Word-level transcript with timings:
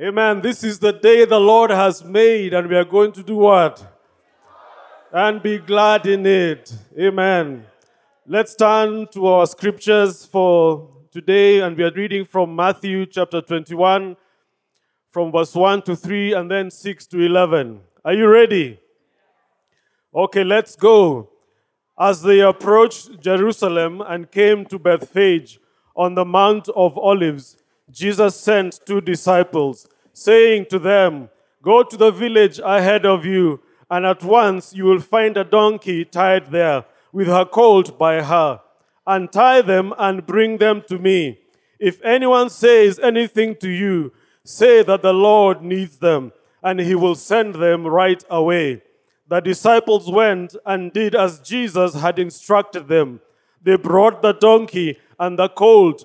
Amen. 0.00 0.40
This 0.40 0.62
is 0.62 0.78
the 0.78 0.92
day 0.92 1.24
the 1.24 1.40
Lord 1.40 1.72
has 1.72 2.04
made, 2.04 2.54
and 2.54 2.68
we 2.68 2.76
are 2.76 2.84
going 2.84 3.10
to 3.10 3.22
do 3.24 3.34
what? 3.34 3.84
And 5.12 5.42
be 5.42 5.58
glad 5.58 6.06
in 6.06 6.24
it. 6.24 6.72
Amen. 6.96 7.66
Let's 8.24 8.54
turn 8.54 9.08
to 9.08 9.26
our 9.26 9.44
scriptures 9.48 10.24
for 10.24 10.88
today, 11.10 11.62
and 11.62 11.76
we 11.76 11.82
are 11.82 11.90
reading 11.90 12.24
from 12.24 12.54
Matthew 12.54 13.06
chapter 13.06 13.40
21, 13.40 14.16
from 15.10 15.32
verse 15.32 15.56
1 15.56 15.82
to 15.82 15.96
3, 15.96 16.32
and 16.34 16.48
then 16.48 16.70
6 16.70 17.06
to 17.08 17.18
11. 17.18 17.80
Are 18.04 18.14
you 18.14 18.28
ready? 18.28 18.78
Okay, 20.14 20.44
let's 20.44 20.76
go. 20.76 21.28
As 21.98 22.22
they 22.22 22.38
approached 22.38 23.18
Jerusalem 23.18 24.00
and 24.02 24.30
came 24.30 24.64
to 24.66 24.78
Bethphage 24.78 25.58
on 25.96 26.14
the 26.14 26.24
Mount 26.24 26.68
of 26.76 26.96
Olives, 26.96 27.56
Jesus 27.90 28.36
sent 28.36 28.80
two 28.84 29.00
disciples, 29.00 29.88
saying 30.12 30.66
to 30.70 30.78
them, 30.78 31.30
Go 31.62 31.82
to 31.82 31.96
the 31.96 32.10
village 32.10 32.60
ahead 32.62 33.04
of 33.06 33.24
you, 33.24 33.60
and 33.90 34.04
at 34.06 34.22
once 34.22 34.74
you 34.74 34.84
will 34.84 35.00
find 35.00 35.36
a 35.36 35.44
donkey 35.44 36.04
tied 36.04 36.50
there, 36.50 36.84
with 37.12 37.26
her 37.26 37.44
colt 37.44 37.98
by 37.98 38.22
her. 38.22 38.60
Untie 39.06 39.62
them 39.62 39.94
and 39.98 40.26
bring 40.26 40.58
them 40.58 40.82
to 40.88 40.98
me. 40.98 41.38
If 41.78 42.02
anyone 42.02 42.50
says 42.50 42.98
anything 42.98 43.56
to 43.56 43.68
you, 43.68 44.12
say 44.44 44.82
that 44.82 45.02
the 45.02 45.14
Lord 45.14 45.62
needs 45.62 45.98
them, 45.98 46.32
and 46.62 46.80
he 46.80 46.94
will 46.94 47.14
send 47.14 47.54
them 47.54 47.86
right 47.86 48.22
away. 48.28 48.82
The 49.28 49.40
disciples 49.40 50.10
went 50.10 50.56
and 50.64 50.92
did 50.92 51.14
as 51.14 51.40
Jesus 51.40 51.94
had 51.94 52.18
instructed 52.18 52.88
them. 52.88 53.20
They 53.62 53.76
brought 53.76 54.22
the 54.22 54.32
donkey 54.32 54.98
and 55.18 55.38
the 55.38 55.48
colt 55.48 56.04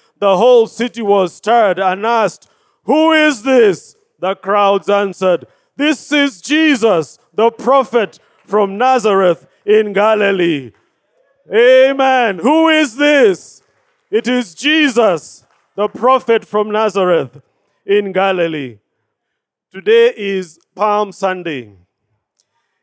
the 0.21 0.37
whole 0.37 0.67
city 0.67 1.01
was 1.01 1.33
stirred 1.33 1.79
and 1.79 2.05
asked, 2.05 2.47
Who 2.83 3.11
is 3.11 3.41
this? 3.41 3.95
The 4.19 4.35
crowds 4.35 4.87
answered, 4.87 5.47
This 5.75 6.11
is 6.11 6.39
Jesus, 6.39 7.17
the 7.33 7.49
prophet 7.49 8.19
from 8.45 8.77
Nazareth 8.77 9.47
in 9.65 9.93
Galilee. 9.93 10.73
Amen. 11.51 12.37
Who 12.37 12.69
is 12.69 12.97
this? 12.97 13.63
It 14.11 14.27
is 14.27 14.53
Jesus, 14.53 15.43
the 15.75 15.87
prophet 15.87 16.45
from 16.45 16.69
Nazareth 16.69 17.41
in 17.83 18.11
Galilee. 18.11 18.77
Today 19.73 20.13
is 20.15 20.59
Palm 20.75 21.11
Sunday. 21.11 21.71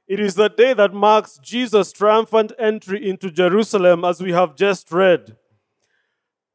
It 0.09 0.19
is 0.19 0.34
the 0.34 0.48
day 0.48 0.72
that 0.75 0.92
marks 0.92 1.39
Jesus' 1.41 1.92
triumphant 1.92 2.50
entry 2.59 3.09
into 3.09 3.31
Jerusalem, 3.31 4.05
as 4.05 4.20
we 4.20 4.33
have 4.33 4.56
just 4.56 4.91
read. 4.91 5.36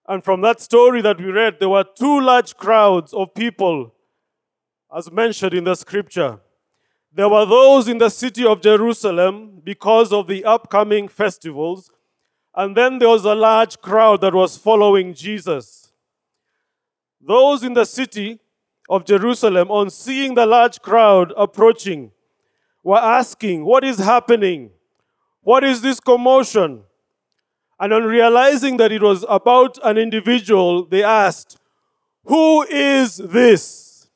And 0.08 0.24
from 0.24 0.42
that 0.42 0.60
story 0.60 1.02
that 1.02 1.18
we 1.18 1.32
read, 1.32 1.60
there 1.60 1.70
were 1.70 1.86
two 1.86 2.20
large 2.20 2.58
crowds 2.58 3.14
of 3.14 3.34
people, 3.34 3.94
as 4.96 5.12
mentioned 5.12 5.54
in 5.54 5.64
the 5.64 5.76
scripture. 5.76 6.40
There 7.14 7.30
were 7.30 7.46
those 7.46 7.88
in 7.88 8.00
the 8.00 8.10
city 8.10 8.46
of 8.46 8.62
Jerusalem 8.62 9.62
because 9.64 10.12
of 10.12 10.28
the 10.28 10.44
upcoming 10.44 11.08
festivals, 11.08 11.90
and 12.56 12.76
then 12.76 13.00
there 13.00 13.10
was 13.10 13.24
a 13.24 13.36
large 13.36 13.80
crowd 13.82 14.22
that 14.22 14.34
was 14.34 14.58
following 14.58 15.14
Jesus. 15.14 15.92
Those 17.22 17.64
in 17.64 17.74
the 17.74 17.86
city 17.86 18.40
of 18.90 19.06
Jerusalem, 19.06 19.72
on 19.72 19.90
seeing 19.90 20.36
the 20.36 20.46
large 20.46 20.82
crowd 20.82 21.34
approaching, 21.38 22.12
were 22.84 22.98
asking, 22.98 23.64
What 23.64 23.86
is 23.86 23.98
happening? 23.98 24.72
What 25.42 25.64
is 25.64 25.82
this 25.82 26.00
commotion? 26.00 26.84
And 27.80 27.94
on 27.94 28.04
realizing 28.04 28.78
that 28.78 28.92
it 28.92 29.02
was 29.02 29.26
about 29.28 29.78
an 29.84 29.98
individual, 29.98 30.86
they 30.86 31.04
asked, 31.04 31.58
Who 32.26 32.64
is 32.64 33.18
this? 33.18 34.10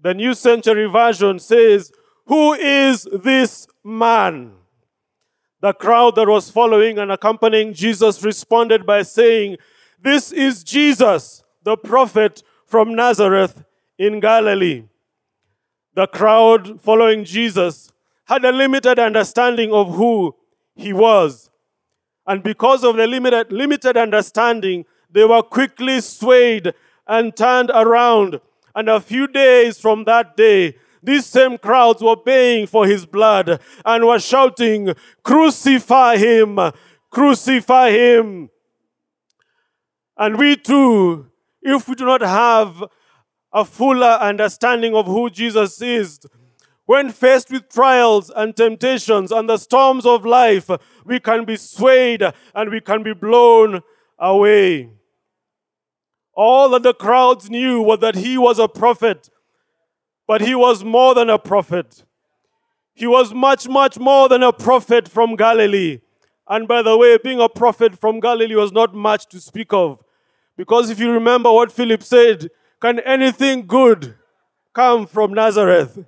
The 0.00 0.14
New 0.14 0.34
Century 0.34 0.86
Version 0.86 1.38
says, 1.38 1.92
Who 2.26 2.52
is 2.52 3.08
this 3.12 3.66
man? 3.82 4.52
The 5.60 5.72
crowd 5.72 6.16
that 6.16 6.28
was 6.28 6.50
following 6.50 6.98
and 6.98 7.10
accompanying 7.10 7.72
Jesus 7.72 8.22
responded 8.22 8.84
by 8.84 9.02
saying, 9.02 9.56
This 10.02 10.30
is 10.30 10.62
Jesus, 10.62 11.42
the 11.62 11.76
prophet 11.76 12.42
from 12.66 12.94
Nazareth 12.94 13.64
in 13.96 14.20
Galilee. 14.20 14.84
The 15.94 16.06
crowd 16.06 16.80
following 16.80 17.24
Jesus 17.24 17.90
had 18.26 18.44
a 18.44 18.52
limited 18.52 18.98
understanding 18.98 19.72
of 19.72 19.94
who 19.94 20.34
he 20.74 20.92
was. 20.92 21.50
And 22.26 22.42
because 22.42 22.84
of 22.84 22.96
the 22.96 23.06
limited, 23.06 23.52
limited 23.52 23.96
understanding, 23.96 24.84
they 25.10 25.24
were 25.24 25.42
quickly 25.42 26.00
swayed 26.00 26.74
and 27.06 27.36
turned 27.36 27.70
around. 27.74 28.40
And 28.74 28.88
a 28.88 29.00
few 29.00 29.26
days 29.26 29.78
from 29.78 30.04
that 30.04 30.36
day, 30.36 30.76
these 31.02 31.26
same 31.26 31.58
crowds 31.58 32.02
were 32.02 32.16
paying 32.16 32.66
for 32.66 32.86
his 32.86 33.04
blood 33.04 33.60
and 33.84 34.06
were 34.06 34.18
shouting, 34.18 34.94
Crucify 35.22 36.16
him! 36.16 36.58
Crucify 37.10 37.90
him! 37.90 38.50
And 40.16 40.38
we 40.38 40.56
too, 40.56 41.30
if 41.60 41.88
we 41.88 41.94
do 41.94 42.06
not 42.06 42.22
have 42.22 42.82
a 43.52 43.64
fuller 43.64 44.18
understanding 44.20 44.94
of 44.94 45.06
who 45.06 45.28
Jesus 45.28 45.80
is, 45.82 46.20
when 46.86 47.10
faced 47.10 47.50
with 47.50 47.68
trials 47.68 48.30
and 48.34 48.54
temptations 48.54 49.32
and 49.32 49.48
the 49.48 49.56
storms 49.56 50.04
of 50.04 50.26
life, 50.26 50.70
we 51.04 51.18
can 51.18 51.44
be 51.44 51.56
swayed 51.56 52.22
and 52.54 52.70
we 52.70 52.80
can 52.80 53.02
be 53.02 53.14
blown 53.14 53.80
away. 54.18 54.90
All 56.34 56.68
that 56.70 56.82
the 56.82 56.94
crowds 56.94 57.48
knew 57.48 57.80
was 57.80 58.00
that 58.00 58.16
he 58.16 58.36
was 58.36 58.58
a 58.58 58.68
prophet, 58.68 59.30
but 60.26 60.40
he 60.40 60.54
was 60.54 60.84
more 60.84 61.14
than 61.14 61.30
a 61.30 61.38
prophet. 61.38 62.04
He 62.92 63.06
was 63.06 63.32
much, 63.32 63.68
much 63.68 63.98
more 63.98 64.28
than 64.28 64.42
a 64.42 64.52
prophet 64.52 65.08
from 65.08 65.36
Galilee. 65.36 66.00
And 66.48 66.68
by 66.68 66.82
the 66.82 66.96
way, 66.96 67.16
being 67.18 67.40
a 67.40 67.48
prophet 67.48 67.98
from 67.98 68.20
Galilee 68.20 68.54
was 68.54 68.72
not 68.72 68.94
much 68.94 69.26
to 69.28 69.40
speak 69.40 69.72
of. 69.72 70.02
Because 70.56 70.90
if 70.90 71.00
you 71.00 71.10
remember 71.10 71.50
what 71.50 71.72
Philip 71.72 72.02
said, 72.02 72.50
can 72.80 73.00
anything 73.00 73.66
good 73.66 74.14
come 74.74 75.06
from 75.06 75.32
Nazareth? 75.32 76.04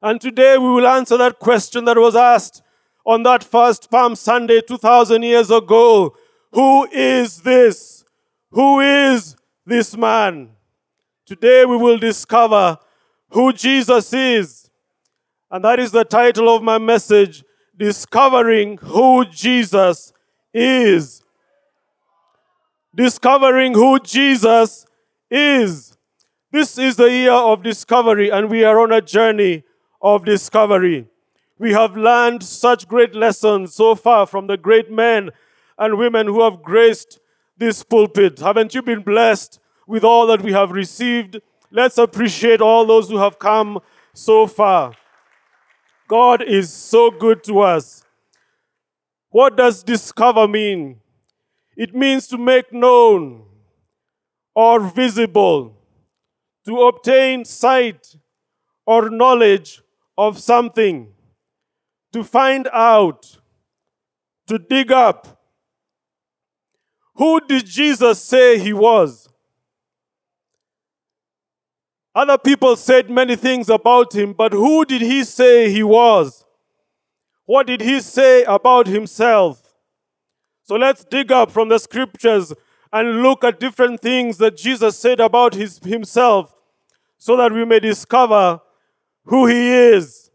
And 0.00 0.20
today 0.20 0.56
we 0.58 0.68
will 0.68 0.86
answer 0.86 1.16
that 1.16 1.38
question 1.38 1.84
that 1.86 1.96
was 1.96 2.14
asked 2.14 2.62
on 3.04 3.24
that 3.24 3.42
first 3.42 3.90
Palm 3.90 4.14
Sunday 4.14 4.60
2,000 4.60 5.22
years 5.22 5.50
ago. 5.50 6.14
Who 6.52 6.86
is 6.92 7.40
this? 7.40 8.04
Who 8.50 8.80
is 8.80 9.34
this 9.66 9.96
man? 9.96 10.50
Today 11.26 11.64
we 11.64 11.76
will 11.76 11.98
discover 11.98 12.78
who 13.30 13.52
Jesus 13.52 14.12
is. 14.12 14.70
And 15.50 15.64
that 15.64 15.80
is 15.80 15.90
the 15.90 16.04
title 16.04 16.54
of 16.54 16.62
my 16.62 16.78
message 16.78 17.42
Discovering 17.76 18.78
Who 18.78 19.24
Jesus 19.24 20.12
Is. 20.52 21.22
Discovering 22.94 23.74
who 23.74 24.00
Jesus 24.00 24.86
is. 25.30 25.96
This 26.50 26.78
is 26.78 26.96
the 26.96 27.10
year 27.10 27.32
of 27.32 27.62
discovery, 27.62 28.30
and 28.30 28.50
we 28.50 28.64
are 28.64 28.80
on 28.80 28.90
a 28.90 29.00
journey 29.00 29.64
of 30.00 30.24
discovery. 30.24 31.06
We 31.58 31.72
have 31.72 31.96
learned 31.96 32.42
such 32.42 32.86
great 32.86 33.14
lessons 33.14 33.74
so 33.74 33.94
far 33.94 34.26
from 34.26 34.46
the 34.46 34.56
great 34.56 34.90
men 34.90 35.30
and 35.76 35.98
women 35.98 36.26
who 36.26 36.42
have 36.42 36.62
graced 36.62 37.18
this 37.56 37.82
pulpit. 37.82 38.38
Haven't 38.38 38.74
you 38.74 38.82
been 38.82 39.02
blessed 39.02 39.58
with 39.86 40.04
all 40.04 40.26
that 40.28 40.42
we 40.42 40.52
have 40.52 40.70
received? 40.70 41.40
Let's 41.70 41.98
appreciate 41.98 42.60
all 42.60 42.86
those 42.86 43.08
who 43.08 43.18
have 43.18 43.38
come 43.38 43.80
so 44.14 44.46
far. 44.46 44.94
God 46.08 46.42
is 46.42 46.72
so 46.72 47.10
good 47.10 47.42
to 47.44 47.60
us. 47.60 48.04
What 49.30 49.56
does 49.56 49.82
discover 49.82 50.48
mean? 50.48 51.00
It 51.76 51.94
means 51.94 52.26
to 52.28 52.38
make 52.38 52.72
known 52.72 53.42
or 54.54 54.80
visible, 54.80 55.76
to 56.66 56.82
obtain 56.82 57.44
sight 57.44 58.16
or 58.86 59.10
knowledge 59.10 59.82
of 60.18 60.40
something, 60.40 61.12
to 62.12 62.24
find 62.24 62.68
out, 62.72 63.38
to 64.48 64.58
dig 64.58 64.90
up. 64.90 65.40
Who 67.14 67.40
did 67.46 67.64
Jesus 67.64 68.20
say 68.20 68.58
he 68.58 68.72
was? 68.72 69.28
Other 72.14 72.36
people 72.36 72.74
said 72.74 73.08
many 73.08 73.36
things 73.36 73.70
about 73.70 74.12
him, 74.12 74.32
but 74.32 74.52
who 74.52 74.84
did 74.84 75.02
he 75.02 75.22
say 75.22 75.70
he 75.70 75.84
was? 75.84 76.44
What 77.46 77.68
did 77.68 77.80
he 77.80 78.00
say 78.00 78.42
about 78.42 78.88
himself? 78.88 79.72
So 80.64 80.74
let's 80.74 81.04
dig 81.04 81.30
up 81.30 81.52
from 81.52 81.68
the 81.68 81.78
scriptures 81.78 82.52
and 82.92 83.22
look 83.22 83.44
at 83.44 83.60
different 83.60 84.00
things 84.00 84.38
that 84.38 84.56
Jesus 84.56 84.98
said 84.98 85.20
about 85.20 85.54
his, 85.54 85.78
himself 85.78 86.52
so 87.18 87.36
that 87.36 87.52
we 87.52 87.64
may 87.64 87.78
discover 87.78 88.60
who 89.28 89.46
he 89.46 89.70
is. 89.70 90.30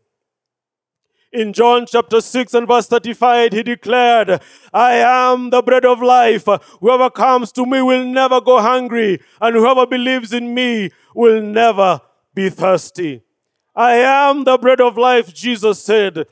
In 1.31 1.51
John 1.51 1.87
chapter 1.87 2.21
6 2.21 2.53
and 2.53 2.67
verse 2.67 2.87
35, 2.87 3.53
he 3.53 3.63
declared, 3.63 4.39
I 4.71 4.93
am 4.97 5.49
the 5.49 5.63
bread 5.63 5.83
of 5.83 5.99
life. 5.99 6.47
Whoever 6.79 7.09
comes 7.09 7.51
to 7.53 7.65
me 7.65 7.81
will 7.81 8.05
never 8.05 8.39
go 8.39 8.61
hungry, 8.61 9.19
and 9.41 9.55
whoever 9.55 9.87
believes 9.87 10.31
in 10.31 10.53
me 10.53 10.91
will 11.15 11.41
never 11.41 12.01
be 12.35 12.51
thirsty. 12.51 13.23
I 13.75 13.95
am 13.95 14.43
the 14.43 14.59
bread 14.59 14.79
of 14.79 14.95
life, 14.95 15.33
Jesus 15.33 15.81
said. 15.81 16.27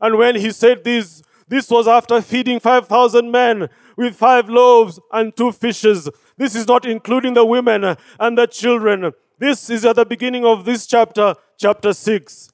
And 0.00 0.16
when 0.16 0.36
he 0.36 0.50
said 0.52 0.84
this, 0.84 1.22
this 1.48 1.70
was 1.70 1.86
after 1.86 2.22
feeding 2.22 2.58
5,000 2.58 3.30
men 3.30 3.68
with 3.96 4.16
five 4.16 4.48
loaves 4.48 4.98
and 5.12 5.36
two 5.36 5.52
fishes. 5.52 6.08
This 6.38 6.54
is 6.54 6.66
not 6.66 6.86
including 6.86 7.34
the 7.34 7.44
women 7.44 7.96
and 8.18 8.38
the 8.38 8.46
children. 8.46 9.12
This 9.38 9.68
is 9.68 9.84
at 9.84 9.96
the 9.96 10.06
beginning 10.06 10.46
of 10.46 10.64
this 10.64 10.86
chapter, 10.86 11.34
chapter 11.56 11.92
6. 11.92 12.50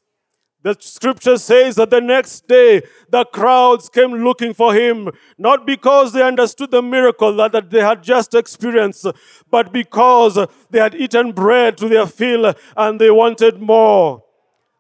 The 0.63 0.77
scripture 0.79 1.39
says 1.39 1.75
that 1.75 1.91
the 1.91 2.01
next 2.01 2.47
day 2.47 2.83
the 3.11 3.25
crowds 3.25 3.89
came 3.89 4.13
looking 4.13 4.55
for 4.55 4.73
him, 4.73 5.11
not 5.37 5.67
because 5.67 6.13
they 6.13 6.23
understood 6.23 6.71
the 6.71 6.83
miracle 6.83 7.35
that, 7.37 7.71
they 7.71 7.81
had 7.81 8.03
just 8.03 8.33
experienced, 8.35 9.07
but 9.51 9.73
because 9.73 10.39
they 10.71 10.79
had 10.79 10.95
eaten 10.95 11.33
bread 11.33 11.77
to 11.79 11.89
their 11.89 12.07
fill 12.07 12.55
and 12.77 13.01
they 13.01 13.11
wanted 13.11 13.61
more. 13.61 14.23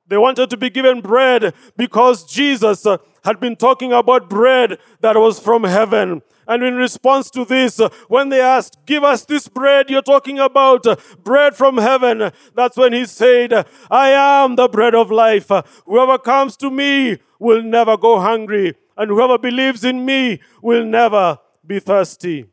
They 0.06 0.18
wanted 0.18 0.50
to 0.50 0.56
be 0.56 0.70
given 0.70 1.00
bread 1.00 1.52
because 1.76 2.24
Jesus 2.24 2.86
had 3.24 3.40
been 3.40 3.56
talking 3.56 3.92
about 3.92 4.30
bread 4.30 4.78
that 5.00 5.16
was 5.16 5.40
from 5.40 5.64
heaven. 5.64 6.22
And 6.52 6.62
in 6.62 6.74
response 6.74 7.30
to 7.30 7.46
this, 7.46 7.80
when 8.08 8.28
they 8.28 8.42
asked, 8.42 8.76
Give 8.84 9.02
us 9.04 9.24
this 9.24 9.48
bread 9.48 9.88
you're 9.88 10.02
talking 10.02 10.38
about, 10.38 10.84
bread 11.24 11.56
from 11.56 11.78
heaven, 11.78 12.30
that's 12.54 12.76
when 12.76 12.92
he 12.92 13.06
said, 13.06 13.66
I 13.90 14.10
am 14.10 14.56
the 14.56 14.68
bread 14.68 14.94
of 14.94 15.10
life. 15.10 15.50
Whoever 15.86 16.18
comes 16.18 16.58
to 16.58 16.70
me 16.70 17.20
will 17.38 17.62
never 17.62 17.96
go 17.96 18.20
hungry, 18.20 18.74
and 18.98 19.10
whoever 19.10 19.38
believes 19.38 19.82
in 19.82 20.04
me 20.04 20.40
will 20.60 20.84
never 20.84 21.38
be 21.66 21.80
thirsty. 21.80 22.50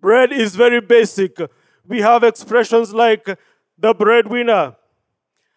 Bread 0.00 0.32
is 0.32 0.54
very 0.54 0.80
basic. 0.80 1.38
We 1.84 2.00
have 2.02 2.22
expressions 2.22 2.94
like 2.94 3.26
the 3.76 3.92
breadwinner. 3.92 4.76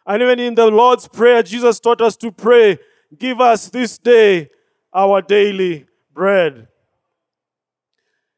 And 0.08 0.24
even 0.24 0.40
in 0.40 0.56
the 0.56 0.72
Lord's 0.72 1.08
Prayer, 1.08 1.44
Jesus 1.44 1.80
taught 1.80 2.02
us 2.02 2.18
to 2.18 2.32
pray, 2.32 2.80
Give 3.16 3.40
us 3.40 3.70
this 3.70 4.00
day 4.00 4.50
our 4.92 5.22
daily 5.22 5.86
bread. 6.12 6.70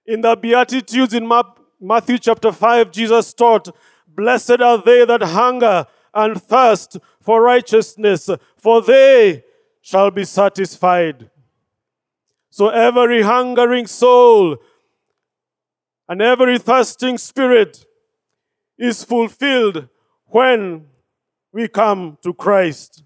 In 0.07 0.21
the 0.21 0.38
Beatitudes 0.38 1.13
in 1.13 1.30
Matthew 1.81 2.18
chapter 2.18 2.54
5, 2.54 2.92
Jesus 2.92 3.33
taught, 3.33 3.75
Blessed 4.07 4.62
are 4.62 4.81
they 4.81 5.04
that 5.04 5.21
hunger 5.21 5.86
and 6.13 6.42
thirst 6.42 6.98
for 7.21 7.42
righteousness, 7.42 8.30
for 8.56 8.81
they 8.81 9.44
shall 9.81 10.09
be 10.09 10.24
satisfied. 10.24 11.30
So 12.50 12.69
every 12.69 13.21
hungering 13.21 13.86
soul 13.86 14.57
and 16.07 16.21
every 16.21 16.57
thirsting 16.57 17.18
spirit 17.18 17.86
is 18.77 19.04
fulfilled 19.04 19.89
when 20.27 20.86
we 21.51 21.68
come 21.68 22.18
to 22.24 22.33
Christ. 22.33 23.04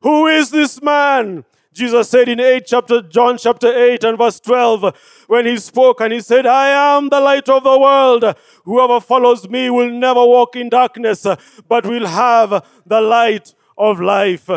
Who 0.00 0.26
is 0.26 0.50
this 0.50 0.80
man 0.80 1.44
Jesus 1.74 2.08
said 2.08 2.28
in 2.28 2.38
8 2.38 2.64
chapter 2.64 3.02
John 3.02 3.36
chapter 3.36 3.66
8 3.66 4.04
and 4.04 4.16
verse 4.16 4.38
12 4.38 5.24
when 5.26 5.44
he 5.44 5.56
spoke 5.56 6.00
and 6.00 6.12
he 6.12 6.20
said 6.20 6.46
I 6.46 6.68
am 6.68 7.08
the 7.08 7.18
light 7.18 7.48
of 7.48 7.64
the 7.64 7.76
world. 7.76 8.36
Whoever 8.64 9.00
follows 9.00 9.48
me 9.48 9.70
will 9.70 9.90
never 9.90 10.24
walk 10.24 10.54
in 10.54 10.68
darkness 10.68 11.26
but 11.68 11.84
will 11.84 12.06
have 12.06 12.64
the 12.86 13.00
light 13.00 13.54
of 13.76 14.00
life. 14.00 14.48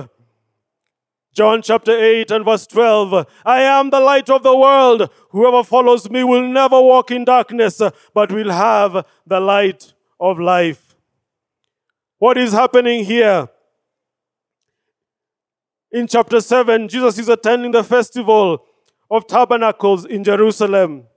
John 1.33 1.63
chapter 1.63 1.97
8 1.97 2.29
and 2.29 2.45
verse 2.45 2.67
12 2.67 3.25
I 3.43 3.61
am 3.61 3.89
the 3.89 3.99
light 3.99 4.29
of 4.29 4.43
the 4.43 4.55
world. 4.55 5.09
Whoever 5.31 5.63
follows 5.63 6.11
me 6.11 6.23
will 6.23 6.47
never 6.47 6.79
walk 6.79 7.09
in 7.09 7.25
darkness 7.25 7.81
but 8.13 8.31
will 8.31 8.51
have 8.51 9.07
the 9.25 9.39
light 9.39 9.93
of 10.19 10.39
life. 10.39 10.95
What 12.19 12.37
is 12.37 12.51
happening 12.51 13.05
here 13.05 13.49
in 15.97 16.07
chapter 16.07 16.39
7, 16.39 16.87
Jesus 16.87 17.17
is 17.17 17.27
attending 17.27 17.71
the 17.71 17.83
festival 17.83 18.63
of 19.09 19.25
tabernacles 19.25 20.05
in 20.05 20.23
Jerusalem. 20.23 21.07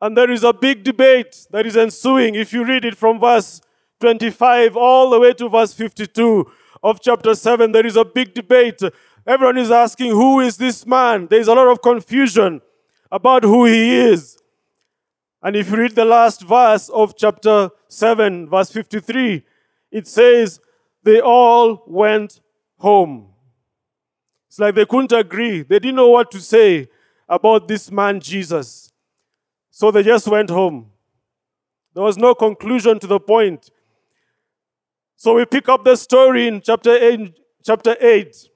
And 0.00 0.16
there 0.16 0.30
is 0.30 0.44
a 0.44 0.52
big 0.52 0.84
debate 0.84 1.46
that 1.50 1.66
is 1.66 1.76
ensuing 1.76 2.36
if 2.36 2.52
you 2.52 2.64
read 2.64 2.84
it 2.84 2.96
from 2.96 3.18
verse 3.18 3.60
25 4.00 4.76
all 4.76 5.10
the 5.10 5.18
way 5.18 5.32
to 5.34 5.48
verse 5.48 5.74
52 5.74 6.50
of 6.82 7.00
chapter 7.00 7.34
7. 7.34 7.72
There 7.72 7.84
is 7.84 7.96
a 7.96 8.04
big 8.04 8.32
debate. 8.32 8.80
Everyone 9.26 9.58
is 9.58 9.70
asking, 9.70 10.12
Who 10.12 10.40
is 10.40 10.56
this 10.56 10.86
man? 10.86 11.26
There 11.28 11.40
is 11.40 11.48
a 11.48 11.54
lot 11.54 11.66
of 11.66 11.82
confusion 11.82 12.62
about 13.10 13.42
who 13.42 13.66
he 13.66 13.96
is. 13.96 14.38
And 15.42 15.56
if 15.56 15.70
you 15.70 15.76
read 15.76 15.96
the 15.96 16.04
last 16.04 16.42
verse 16.42 16.88
of 16.90 17.16
chapter 17.16 17.70
7, 17.88 18.48
verse 18.48 18.70
53, 18.70 19.44
it 19.90 20.06
says, 20.06 20.60
They 21.02 21.20
all 21.20 21.82
went 21.86 22.40
home. 22.78 23.30
It's 24.50 24.58
like 24.58 24.74
they 24.74 24.84
couldn't 24.84 25.12
agree. 25.12 25.62
They 25.62 25.78
didn't 25.78 25.94
know 25.94 26.08
what 26.08 26.32
to 26.32 26.40
say 26.40 26.88
about 27.28 27.68
this 27.68 27.88
man, 27.88 28.18
Jesus. 28.18 28.92
So 29.70 29.92
they 29.92 30.02
just 30.02 30.26
went 30.26 30.50
home. 30.50 30.90
There 31.94 32.02
was 32.02 32.18
no 32.18 32.34
conclusion 32.34 32.98
to 32.98 33.06
the 33.06 33.20
point. 33.20 33.70
So 35.14 35.36
we 35.36 35.44
pick 35.44 35.68
up 35.68 35.84
the 35.84 35.94
story 35.94 36.48
in 36.48 36.60
chapter 36.62 36.90
8. 36.90 37.32
Chapter 37.64 37.96
8. 38.00 38.48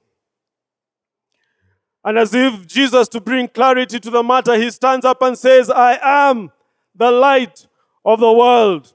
And 2.03 2.19
as 2.19 2.33
if 2.33 2.67
Jesus, 2.67 3.07
to 3.07 3.21
bring 3.21 3.47
clarity 3.47 3.97
to 3.97 4.09
the 4.09 4.21
matter, 4.21 4.57
he 4.57 4.71
stands 4.71 5.05
up 5.05 5.21
and 5.21 5.37
says, 5.37 5.69
I 5.69 5.97
am 6.01 6.51
the 6.93 7.09
light 7.09 7.67
of 8.03 8.19
the 8.19 8.33
world. 8.33 8.91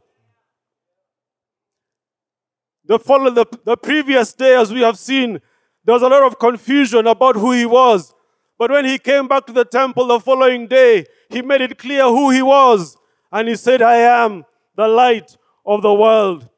The, 2.85 2.99
follow, 2.99 3.31
the, 3.31 3.47
the 3.65 3.79
previous 3.79 4.35
day, 4.35 4.55
as 4.55 4.71
we 4.71 4.83
have 4.83 4.99
seen, 4.99 5.41
there 5.85 5.95
was 5.95 6.03
a 6.03 6.09
lot 6.09 6.23
of 6.23 6.39
confusion 6.39 7.07
about 7.07 7.37
who 7.37 7.53
he 7.53 7.67
was. 7.67 8.15
But 8.59 8.71
when 8.71 8.85
he 8.85 8.99
came 8.99 9.27
back 9.27 9.47
to 9.47 9.53
the 9.53 9.65
temple 9.65 10.07
the 10.07 10.21
following 10.21 10.67
day, 10.67 11.07
he 11.31 11.41
made 11.41 11.63
it 11.63 11.79
clear 11.79 12.05
who 12.05 12.31
he 12.31 12.43
was. 12.43 12.97
And 13.33 13.49
he 13.49 13.57
said, 13.57 13.81
I 13.81 13.97
am 13.97 14.45
the 14.77 14.87
light 14.87 15.37
of 15.65 15.83
the 15.83 15.95
world. 15.95 16.49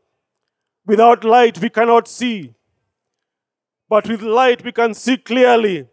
Without 0.84 1.22
light, 1.22 1.60
we 1.60 1.70
cannot 1.70 2.08
see. 2.08 2.54
But 3.88 4.08
with 4.08 4.22
light, 4.22 4.64
we 4.64 4.72
can 4.72 4.94
see 4.94 5.16
clearly 5.16 5.86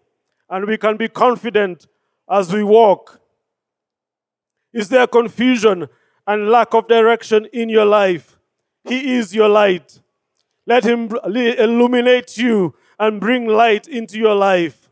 and 0.49 0.65
we 0.65 0.77
can 0.77 0.97
be 0.97 1.07
confident 1.07 1.85
as 2.29 2.51
we 2.51 2.63
walk. 2.63 3.21
Is 4.73 4.89
there 4.89 5.05
confusion 5.05 5.87
and 6.25 6.49
lack 6.49 6.73
of 6.73 6.87
direction 6.87 7.47
in 7.53 7.69
your 7.69 7.85
life? 7.85 8.37
He 8.83 9.15
is 9.15 9.35
your 9.35 9.49
light. 9.49 9.99
Let 10.65 10.83
Him 10.85 11.09
illuminate 11.25 12.37
you 12.37 12.75
and 12.99 13.21
bring 13.21 13.47
light 13.47 13.87
into 13.87 14.19
your 14.19 14.35
life. 14.35 14.89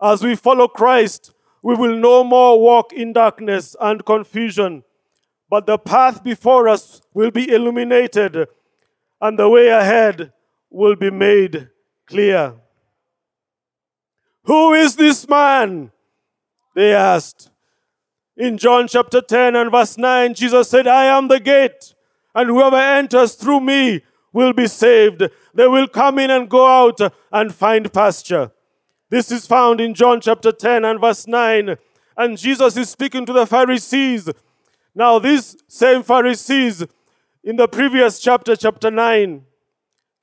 As 0.00 0.22
we 0.22 0.36
follow 0.36 0.68
Christ, 0.68 1.34
we 1.62 1.74
will 1.74 1.96
no 1.96 2.24
more 2.24 2.60
walk 2.60 2.92
in 2.92 3.12
darkness 3.12 3.76
and 3.80 4.04
confusion, 4.04 4.84
but 5.50 5.66
the 5.66 5.78
path 5.78 6.22
before 6.22 6.68
us 6.68 7.02
will 7.12 7.30
be 7.30 7.52
illuminated 7.52 8.48
and 9.20 9.38
the 9.38 9.48
way 9.48 9.68
ahead 9.68 10.32
will 10.70 10.96
be 10.96 11.10
made 11.10 11.68
clear. 12.06 12.54
Who 14.44 14.72
is 14.72 14.96
this 14.96 15.28
man? 15.28 15.92
They 16.74 16.94
asked. 16.94 17.50
In 18.36 18.58
John 18.58 18.88
chapter 18.88 19.20
10 19.20 19.54
and 19.54 19.70
verse 19.70 19.96
9, 19.98 20.34
Jesus 20.34 20.68
said, 20.68 20.86
I 20.88 21.04
am 21.04 21.28
the 21.28 21.38
gate, 21.38 21.94
and 22.34 22.48
whoever 22.48 22.76
enters 22.76 23.34
through 23.34 23.60
me 23.60 24.02
will 24.32 24.52
be 24.52 24.66
saved. 24.66 25.28
They 25.54 25.66
will 25.66 25.88
come 25.88 26.18
in 26.18 26.30
and 26.30 26.48
go 26.48 26.66
out 26.66 27.00
and 27.30 27.54
find 27.54 27.92
pasture. 27.92 28.52
This 29.10 29.30
is 29.30 29.46
found 29.46 29.80
in 29.80 29.94
John 29.94 30.20
chapter 30.20 30.52
10 30.52 30.84
and 30.84 31.00
verse 31.00 31.26
9. 31.26 31.76
And 32.16 32.38
Jesus 32.38 32.76
is 32.76 32.90
speaking 32.90 33.26
to 33.26 33.32
the 33.32 33.46
Pharisees. 33.46 34.30
Now, 34.94 35.18
these 35.18 35.56
same 35.68 36.02
Pharisees 36.02 36.84
in 37.44 37.56
the 37.56 37.68
previous 37.68 38.20
chapter, 38.20 38.56
chapter 38.56 38.90
9, 38.90 39.44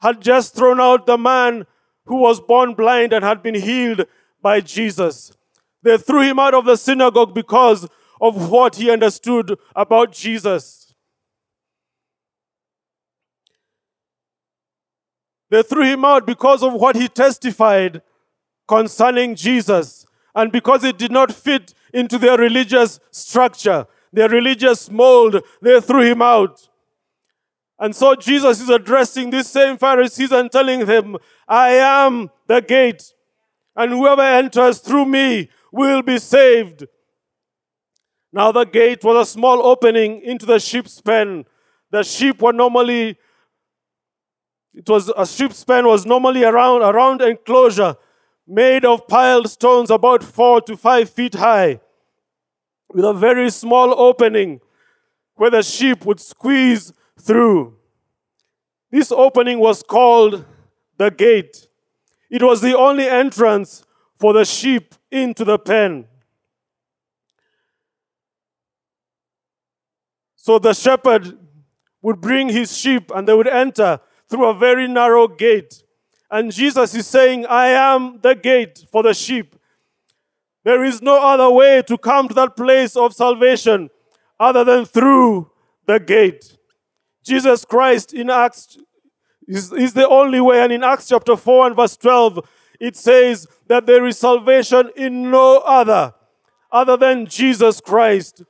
had 0.02 0.22
just 0.22 0.56
thrown 0.56 0.80
out 0.80 1.06
the 1.06 1.18
man 1.18 1.66
who 2.06 2.16
was 2.16 2.40
born 2.40 2.74
blind 2.74 3.14
and 3.14 3.24
had 3.24 3.44
been 3.44 3.56
healed 3.56 4.06
by 4.42 4.62
Jesus. 4.62 5.32
They 5.84 5.98
threw 5.98 6.22
him 6.22 6.40
out 6.40 6.54
of 6.54 6.66
the 6.66 6.78
synagogue 6.78 7.34
because 7.34 7.88
of 8.22 8.50
what 8.50 8.76
he 8.76 8.90
understood 8.90 9.58
about 9.76 10.12
Jesus. 10.12 10.79
They 15.50 15.64
threw 15.64 15.84
him 15.84 16.06
out 16.06 16.26
because 16.26 16.64
of 16.64 16.74
what 16.74 16.96
he 16.96 17.08
testified 17.08 18.02
concerning 18.68 19.36
Jesus 19.36 20.06
and 20.36 20.52
because 20.52 20.84
it 20.84 20.98
did 20.98 21.12
not 21.12 21.32
fit 21.32 21.74
into 21.94 22.18
their 22.18 22.38
religious 22.38 23.00
structure, 23.12 23.88
their 24.14 24.30
religious 24.30 24.90
mold, 24.90 25.42
they 25.62 25.82
threw 25.82 26.02
him 26.02 26.22
out. 26.22 26.70
And 27.80 27.96
so 27.96 28.14
Jesus 28.16 28.62
is 28.62 28.70
addressing 28.70 29.30
these 29.30 29.48
same 29.48 29.78
Pharisees 29.78 30.32
and 30.32 30.52
telling 30.52 30.86
them, 30.86 31.18
I 31.48 31.70
am 31.70 32.30
the 32.48 32.62
gate, 32.62 33.14
and 33.76 33.92
whoever 33.92 34.22
enters 34.22 34.80
through 34.80 35.06
me 35.06 35.50
will 35.72 36.02
be 36.02 36.20
saved. 36.20 36.86
Now, 38.34 38.52
the 38.52 38.66
gate 38.66 39.04
was 39.04 39.28
a 39.28 39.32
small 39.32 39.66
opening 39.66 40.22
into 40.22 40.46
the 40.46 40.60
sheep's 40.60 41.02
pen. 41.02 41.46
The 41.90 42.04
sheep 42.04 42.42
were 42.42 42.54
normally, 42.54 43.18
it 44.80 44.88
was 44.88 45.10
a 45.10 45.28
sheep's 45.28 45.62
pen 45.66 45.86
was 45.86 46.06
normally 46.06 46.46
around 46.46 46.84
a 46.84 46.94
round 46.94 47.22
enclosure 47.22 47.98
made 48.48 48.86
of 48.86 49.10
piled 49.10 49.50
stones 49.50 49.92
about 49.92 50.24
four 50.24 50.62
to 50.62 50.78
five 50.78 51.10
feet 51.10 51.34
high, 51.36 51.82
with 52.94 53.04
a 53.04 53.14
very 53.14 53.50
small 53.50 53.94
opening 54.00 54.62
where 55.36 55.50
the 55.50 55.62
sheep 55.62 56.06
would 56.06 56.22
squeeze 56.22 56.94
through. 57.20 57.76
This 58.90 59.12
opening 59.12 59.60
was 59.60 59.84
called 59.84 60.46
the 60.98 61.12
gate. 61.12 61.68
It 62.32 62.42
was 62.42 62.62
the 62.62 62.78
only 62.78 63.06
entrance 63.06 63.84
for 64.16 64.32
the 64.32 64.46
sheep 64.46 64.96
into 65.12 65.44
the 65.44 65.60
pen. 65.60 66.06
So 70.38 70.58
the 70.58 70.74
shepherd 70.74 71.38
would 72.02 72.22
bring 72.22 72.48
his 72.48 72.78
sheep 72.78 73.12
and 73.14 73.28
they 73.28 73.34
would 73.34 73.48
enter 73.48 74.00
through 74.30 74.46
a 74.46 74.54
very 74.54 74.88
narrow 74.88 75.28
gate. 75.28 75.84
And 76.32 76.52
Jesus 76.52 76.94
is 76.94 77.08
saying, 77.08 77.46
I 77.48 77.68
am 77.68 78.20
the 78.22 78.36
gate 78.36 78.86
for 78.92 79.04
the 79.04 79.14
sheep. 79.14 79.56
There 80.64 80.84
is 80.84 81.02
no 81.02 81.22
other 81.22 81.50
way 81.50 81.82
to 81.88 81.98
come 81.98 82.28
to 82.28 82.34
that 82.36 82.56
place 82.56 82.96
of 82.96 83.14
salvation 83.14 83.90
other 84.40 84.64
than 84.64 84.86
through 84.86 85.50
the 85.88 86.00
gate. 86.00 86.58
Jesus 87.24 87.66
Christ 87.66 88.14
in 88.14 88.30
Acts 88.30 88.78
is, 89.48 89.72
is 89.74 89.94
the 89.94 90.08
only 90.08 90.40
way. 90.40 90.62
And 90.62 90.72
in 90.72 90.84
Acts 90.84 91.08
chapter 91.08 91.36
4 91.36 91.68
and 91.68 91.76
verse 91.76 91.98
12, 91.98 92.48
it 92.80 92.96
says 92.96 93.48
that 93.68 93.86
there 93.86 94.06
is 94.06 94.18
salvation 94.18 94.90
in 94.96 95.32
no 95.32 95.58
other 95.60 96.14
other 96.72 96.98
than 96.98 97.26
Jesus 97.26 97.82
Christ. 97.82 98.44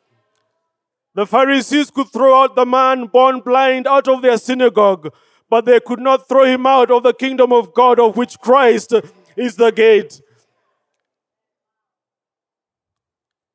The 1.16 1.26
Pharisees 1.26 1.90
could 1.90 2.10
throw 2.10 2.44
out 2.44 2.56
the 2.56 2.66
man 2.66 3.08
born 3.08 3.40
blind 3.40 3.88
out 3.88 4.08
of 4.08 4.22
their 4.22 4.38
synagogue, 4.38 5.14
but 5.50 5.66
they 5.66 5.80
could 5.80 6.00
not 6.00 6.28
throw 6.28 6.46
him 6.46 6.66
out 6.66 6.92
of 6.92 7.04
the 7.04 7.14
kingdom 7.14 7.52
of 7.52 7.74
God, 7.74 8.00
of 8.00 8.18
which 8.18 8.40
Christ 8.40 8.94
is 9.36 9.56
the 9.56 9.72
gate. 9.72 10.22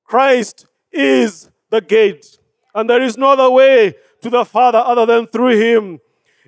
Christ 0.05 0.67
is 0.93 1.51
the 1.71 1.81
gate, 1.81 2.39
and 2.75 2.89
there 2.89 3.03
is 3.03 3.17
no 3.17 3.31
other 3.31 3.51
way 3.51 3.95
to 4.23 4.31
the 4.31 4.45
Father 4.45 4.79
other 4.79 5.07
than 5.07 5.27
through 5.27 5.57
him. 5.57 6.01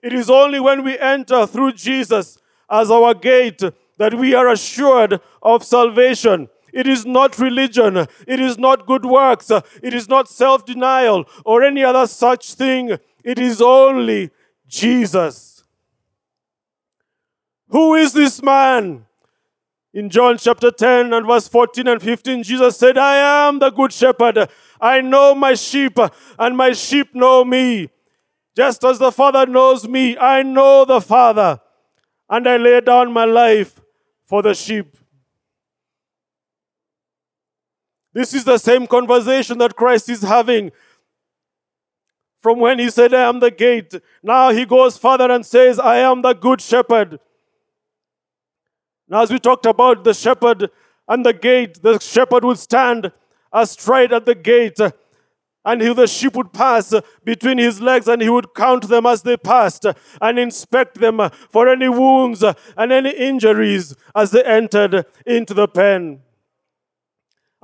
It 0.03 0.13
is 0.13 0.31
only 0.31 0.61
when 0.61 0.85
we 0.85 0.99
enter 0.99 1.47
through 1.47 1.73
Jesus 1.73 2.39
as 2.71 2.91
our 2.91 3.15
gate 3.15 3.63
that 3.99 4.15
we 4.15 4.35
are 4.35 4.49
assured 4.49 5.21
of 5.43 5.65
salvation. 5.65 6.49
It 6.73 6.87
is 6.87 7.07
not 7.07 7.39
religion. 7.39 8.07
It 8.27 8.39
is 8.39 8.59
not 8.59 8.87
good 8.87 9.07
works. 9.07 9.51
It 9.83 9.95
is 9.95 10.09
not 10.09 10.29
self 10.29 10.67
denial 10.67 11.25
or 11.45 11.63
any 11.63 11.83
other 11.83 12.07
such 12.07 12.55
thing. 12.55 12.99
It 13.25 13.39
is 13.39 13.63
only 13.63 14.31
Jesus. 14.69 15.65
Who 17.69 17.95
is 17.95 18.13
this 18.13 18.43
man? 18.43 19.07
In 19.93 20.11
John 20.11 20.37
chapter 20.37 20.71
10 20.71 21.13
and 21.13 21.27
verse 21.27 21.49
14 21.49 21.89
and 21.89 22.03
15, 22.03 22.43
Jesus 22.43 22.77
said, 22.77 22.99
I 22.99 23.49
am 23.49 23.59
the 23.59 23.71
good 23.71 23.93
shepherd. 23.93 24.49
I 24.81 25.01
know 25.01 25.35
my 25.35 25.55
sheep, 25.55 25.99
and 26.39 26.57
my 26.57 26.73
sheep 26.73 27.15
know 27.15 27.45
me. 27.45 27.89
Just 28.55 28.85
as 28.85 28.99
the 28.99 29.11
Father 29.11 29.47
knows 29.47 29.89
me, 29.89 30.17
I 30.19 30.43
know 30.43 30.85
the 30.85 31.01
Father, 31.01 31.61
and 32.29 32.47
I 32.47 32.57
lay 32.57 32.81
down 32.81 33.13
my 33.13 33.25
life 33.25 33.81
for 34.27 34.43
the 34.43 34.55
sheep. 34.55 34.97
This 38.13 38.33
is 38.33 38.45
the 38.45 38.59
same 38.59 38.87
conversation 38.87 39.59
that 39.59 39.77
Christ 39.77 40.09
is 40.09 40.23
having 40.23 40.73
from 42.41 42.61
when 42.61 42.79
he 42.79 42.91
said, 42.91 43.15
I 43.15 43.29
am 43.29 43.41
the 43.41 43.51
gate. 43.51 43.95
Now 44.23 44.51
he 44.51 44.65
goes 44.65 44.97
further 44.97 45.31
and 45.31 45.45
says, 45.45 45.79
I 45.79 45.97
am 45.99 46.23
the 46.23 46.33
good 46.33 46.61
shepherd. 46.61 47.19
Now, 49.09 49.23
as 49.23 49.31
we 49.31 49.39
talked 49.39 49.67
about 49.67 50.05
the 50.05 50.15
shepherd 50.15 50.71
and 51.09 51.25
the 51.25 51.33
gate, 51.33 51.83
the 51.83 51.99
shepherd 52.01 52.45
would 52.45 52.59
stand 52.59 53.13
astride 53.53 54.13
at 54.13 54.27
the 54.27 54.35
gate 54.35 54.79
and 55.67 55.83
he, 55.83 55.93
the 55.93 56.07
sheep 56.07 56.35
would 56.37 56.53
pass 56.53 56.95
between 57.25 57.59
his 57.59 57.81
legs 57.81 58.07
and 58.07 58.23
he 58.23 58.31
would 58.31 58.55
count 58.55 58.89
them 58.89 59.05
as 59.05 59.23
they 59.23 59.37
passed 59.37 59.85
and 60.23 60.39
inspect 60.39 61.01
them 61.01 61.21
for 61.51 61.69
any 61.69 61.89
wounds 61.89 62.45
and 62.77 62.93
any 62.93 63.11
injuries 63.11 63.97
as 64.15 64.31
they 64.31 64.45
entered 64.45 65.05
into 65.27 65.53
the 65.53 65.67
pen. 65.67 66.23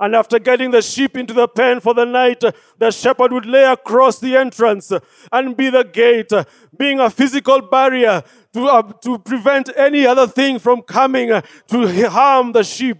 And 0.03 0.15
after 0.15 0.37
getting 0.37 0.71
the 0.71 0.81
sheep 0.81 1.15
into 1.15 1.33
the 1.33 1.47
pen 1.47 1.79
for 1.79 1.93
the 1.93 2.03
night, 2.03 2.43
the 2.77 2.91
shepherd 2.91 3.31
would 3.31 3.45
lay 3.45 3.63
across 3.63 4.19
the 4.19 4.35
entrance 4.35 4.91
and 5.31 5.55
be 5.55 5.69
the 5.69 5.85
gate, 5.85 6.29
being 6.77 6.99
a 6.99 7.09
physical 7.09 7.61
barrier 7.61 8.21
to, 8.51 8.65
uh, 8.65 8.81
to 9.01 9.17
prevent 9.19 9.69
any 9.77 10.05
other 10.05 10.27
thing 10.27 10.59
from 10.59 10.81
coming 10.81 11.29
to 11.67 12.09
harm 12.09 12.51
the 12.51 12.63
sheep. 12.63 12.97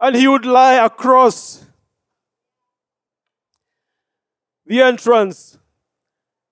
And 0.00 0.16
he 0.16 0.26
would 0.26 0.44
lie 0.44 0.84
across 0.84 1.64
the 4.66 4.82
entrance. 4.82 5.58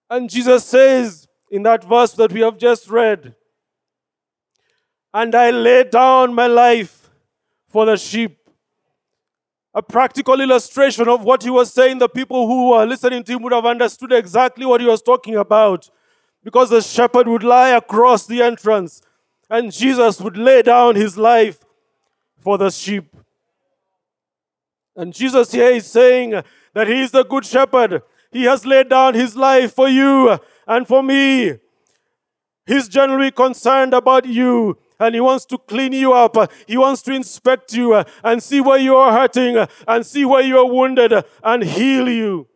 And 0.09 0.31
Jesus 0.31 0.65
says 0.65 1.27
in 1.51 1.65
that 1.65 1.83
verse 1.83 2.13
that 2.13 2.31
we 2.31 2.43
have 2.43 2.59
just 2.59 2.89
read, 2.89 3.35
and 5.13 5.35
I 5.35 5.51
lay 5.51 5.83
down 5.83 6.33
my 6.33 6.47
life 6.47 7.11
for 7.69 7.85
the 7.85 7.97
sheep. 7.97 8.38
A 9.75 9.83
practical 9.83 10.41
illustration 10.41 11.09
of 11.09 11.25
what 11.25 11.43
he 11.43 11.51
was 11.51 11.73
saying. 11.73 11.99
The 11.99 12.09
people 12.09 12.47
who 12.47 12.71
were 12.71 12.87
listening 12.87 13.23
to 13.25 13.33
him 13.33 13.43
would 13.43 13.53
have 13.53 13.67
understood 13.67 14.13
exactly 14.13 14.67
what 14.67 14.81
he 14.81 14.87
was 14.87 15.03
talking 15.03 15.37
about 15.37 15.91
because 16.43 16.71
the 16.71 16.81
shepherd 16.81 17.29
would 17.29 17.43
lie 17.43 17.71
across 17.71 18.27
the 18.27 18.43
entrance 18.43 19.03
and 19.51 19.73
Jesus 19.73 20.21
would 20.21 20.37
lay 20.37 20.63
down 20.63 20.97
his 20.97 21.17
life 21.17 21.65
for 22.41 22.57
the 22.59 22.71
sheep. 22.71 23.15
And 24.99 25.15
Jesus 25.15 25.53
here 25.53 25.71
is 25.71 25.87
saying 25.87 26.43
that 26.75 26.89
He 26.89 27.01
is 27.01 27.13
the 27.13 27.25
good 27.25 27.47
shepherd. 27.47 28.03
He 28.33 28.45
has 28.45 28.67
laid 28.67 28.89
down 28.89 29.15
His 29.15 29.37
life 29.37 29.73
for 29.73 29.89
you 29.89 30.39
and 30.67 30.89
for 30.89 31.05
me. 31.05 31.55
He's 32.67 32.89
generally 32.89 33.31
concerned 33.31 33.95
about 33.95 34.27
you 34.27 34.77
and 34.99 35.15
He 35.15 35.21
wants 35.21 35.45
to 35.47 35.59
clean 35.59 35.93
you 35.93 36.13
up. 36.13 36.37
He 36.67 36.77
wants 36.77 37.03
to 37.03 37.13
inspect 37.13 37.73
you 37.73 37.95
uh, 37.95 38.05
and 38.23 38.43
see 38.43 38.61
where 38.61 38.79
you 38.79 38.97
are 38.97 39.13
hurting 39.13 39.57
uh, 39.57 39.67
and 39.87 40.05
see 40.05 40.25
where 40.25 40.43
you 40.43 40.59
are 40.59 40.67
wounded 40.67 41.13
uh, 41.13 41.23
and 41.43 41.63
heal 41.63 42.09
you. 42.09 42.49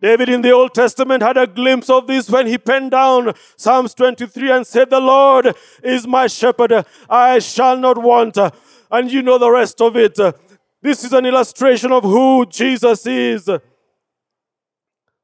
David 0.00 0.30
in 0.30 0.40
the 0.40 0.50
Old 0.50 0.74
Testament 0.74 1.22
had 1.22 1.36
a 1.36 1.46
glimpse 1.46 1.90
of 1.90 2.06
this 2.06 2.30
when 2.30 2.46
he 2.46 2.56
penned 2.56 2.92
down 2.92 3.34
Psalms 3.56 3.92
23 3.94 4.50
and 4.50 4.66
said, 4.66 4.88
The 4.88 5.00
Lord 5.00 5.54
is 5.84 6.06
my 6.06 6.26
shepherd, 6.26 6.86
I 7.08 7.38
shall 7.38 7.76
not 7.76 7.98
want. 7.98 8.38
And 8.90 9.12
you 9.12 9.20
know 9.20 9.36
the 9.36 9.50
rest 9.50 9.80
of 9.82 9.96
it. 9.96 10.18
This 10.82 11.04
is 11.04 11.12
an 11.12 11.26
illustration 11.26 11.92
of 11.92 12.04
who 12.04 12.46
Jesus 12.46 13.06
is. 13.06 13.50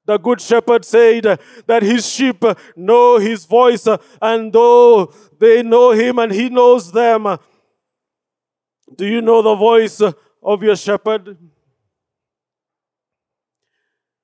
The 0.07 0.19
good 0.19 0.41
shepherd 0.41 0.85
said 0.85 1.41
that 1.67 1.83
his 1.83 2.09
sheep 2.09 2.45
know 2.77 3.19
his 3.19 3.45
voice, 3.45 3.89
and 4.23 4.53
though 4.53 5.13
they 5.39 5.63
know 5.63 5.91
him 5.91 6.19
and 6.21 6.33
he 6.33 6.49
knows 6.49 6.93
them, 6.93 7.39
do 8.95 9.05
you 9.05 9.21
know 9.21 9.43
the 9.43 9.57
voice 9.57 10.01
of 10.01 10.63
your 10.63 10.77
shepherd? 10.77 11.37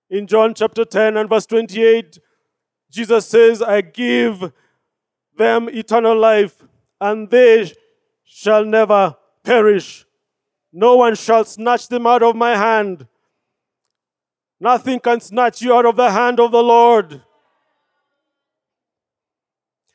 In 0.08 0.26
John 0.26 0.54
chapter 0.54 0.84
10 0.84 1.16
and 1.16 1.28
verse 1.28 1.46
28, 1.46 2.18
Jesus 2.90 3.26
says, 3.26 3.60
I 3.60 3.80
give 3.80 4.52
them 5.36 5.68
eternal 5.68 6.16
life, 6.16 6.62
and 7.00 7.28
they 7.28 7.72
shall 8.24 8.64
never 8.64 9.16
perish. 9.42 10.06
No 10.72 10.96
one 10.96 11.16
shall 11.16 11.44
snatch 11.44 11.88
them 11.88 12.06
out 12.06 12.22
of 12.22 12.36
my 12.36 12.56
hand. 12.56 13.08
Nothing 14.62 15.00
can 15.00 15.20
snatch 15.20 15.60
you 15.60 15.74
out 15.74 15.86
of 15.86 15.96
the 15.96 16.08
hand 16.08 16.38
of 16.38 16.52
the 16.52 16.62
Lord. 16.62 17.20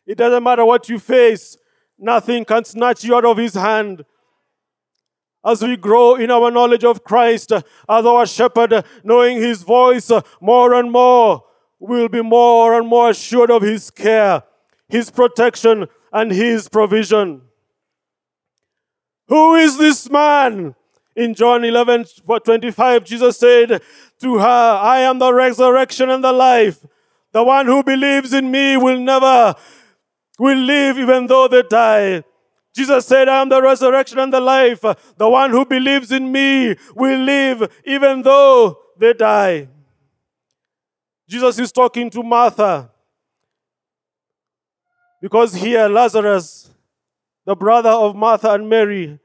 It 0.06 0.18
doesn't 0.18 0.44
matter 0.44 0.66
what 0.66 0.90
you 0.90 1.00
face, 1.00 1.56
nothing 1.98 2.44
can 2.44 2.66
snatch 2.66 3.02
you 3.06 3.16
out 3.16 3.24
of 3.24 3.38
His 3.38 3.54
hand. 3.54 4.04
As 5.46 5.62
we 5.62 5.78
grow 5.78 6.16
in 6.16 6.30
our 6.30 6.52
knowledge 6.52 6.84
of 6.84 7.06
Christ 7.06 7.54
as 7.54 7.64
our 7.88 8.26
shepherd, 8.26 8.84
knowing 9.06 9.38
His 9.38 9.64
voice 9.64 10.12
more 10.42 10.74
and 10.74 10.92
more, 10.92 11.46
we'll 11.80 12.10
be 12.10 12.22
more 12.22 12.78
and 12.78 12.90
more 12.90 13.12
assured 13.12 13.50
of 13.50 13.62
His 13.62 13.90
care, 13.90 14.44
His 14.90 15.10
protection, 15.10 15.88
and 16.12 16.30
His 16.30 16.68
provision. 16.68 17.42
Who 19.30 19.56
is 19.56 19.78
this 19.78 20.10
man? 20.10 20.76
In 21.18 21.34
John 21.34 21.66
11 21.66 22.06
25, 22.28 23.04
Jesus 23.04 23.40
said 23.40 23.82
to 24.22 24.40
her, 24.40 24.80
I 24.82 25.00
am 25.00 25.20
the 25.20 25.34
resurrection 25.34 26.10
and 26.10 26.24
the 26.24 26.32
life. 26.32 26.86
The 27.32 27.44
one 27.44 27.66
who 27.66 27.84
believes 27.84 28.34
in 28.34 28.50
me 28.50 28.78
will 28.78 29.00
never 29.00 29.56
will 30.40 30.58
live 30.58 30.98
even 30.98 31.28
though 31.28 31.48
they 31.48 31.64
die. 31.64 32.24
Jesus 32.74 33.08
said, 33.08 33.28
I 33.28 33.42
am 33.42 33.50
the 33.50 33.62
resurrection 33.62 34.20
and 34.20 34.32
the 34.32 34.40
life. 34.40 34.82
The 34.82 35.30
one 35.30 35.50
who 35.50 35.66
believes 35.66 36.12
in 36.12 36.32
me 36.32 36.76
will 36.96 37.20
live 37.20 37.72
even 37.86 38.22
though 38.22 38.78
they 38.98 39.14
die. 39.14 39.68
Jesus 41.28 41.60
is 41.60 41.72
talking 41.72 42.10
to 42.12 42.24
Martha 42.24 42.90
because 45.22 45.56
here 45.56 45.88
Lazarus, 45.88 46.70
the 47.46 47.56
brother 47.56 47.90
of 47.90 48.16
Martha 48.16 48.52
and 48.52 48.70
Mary, 48.70 49.20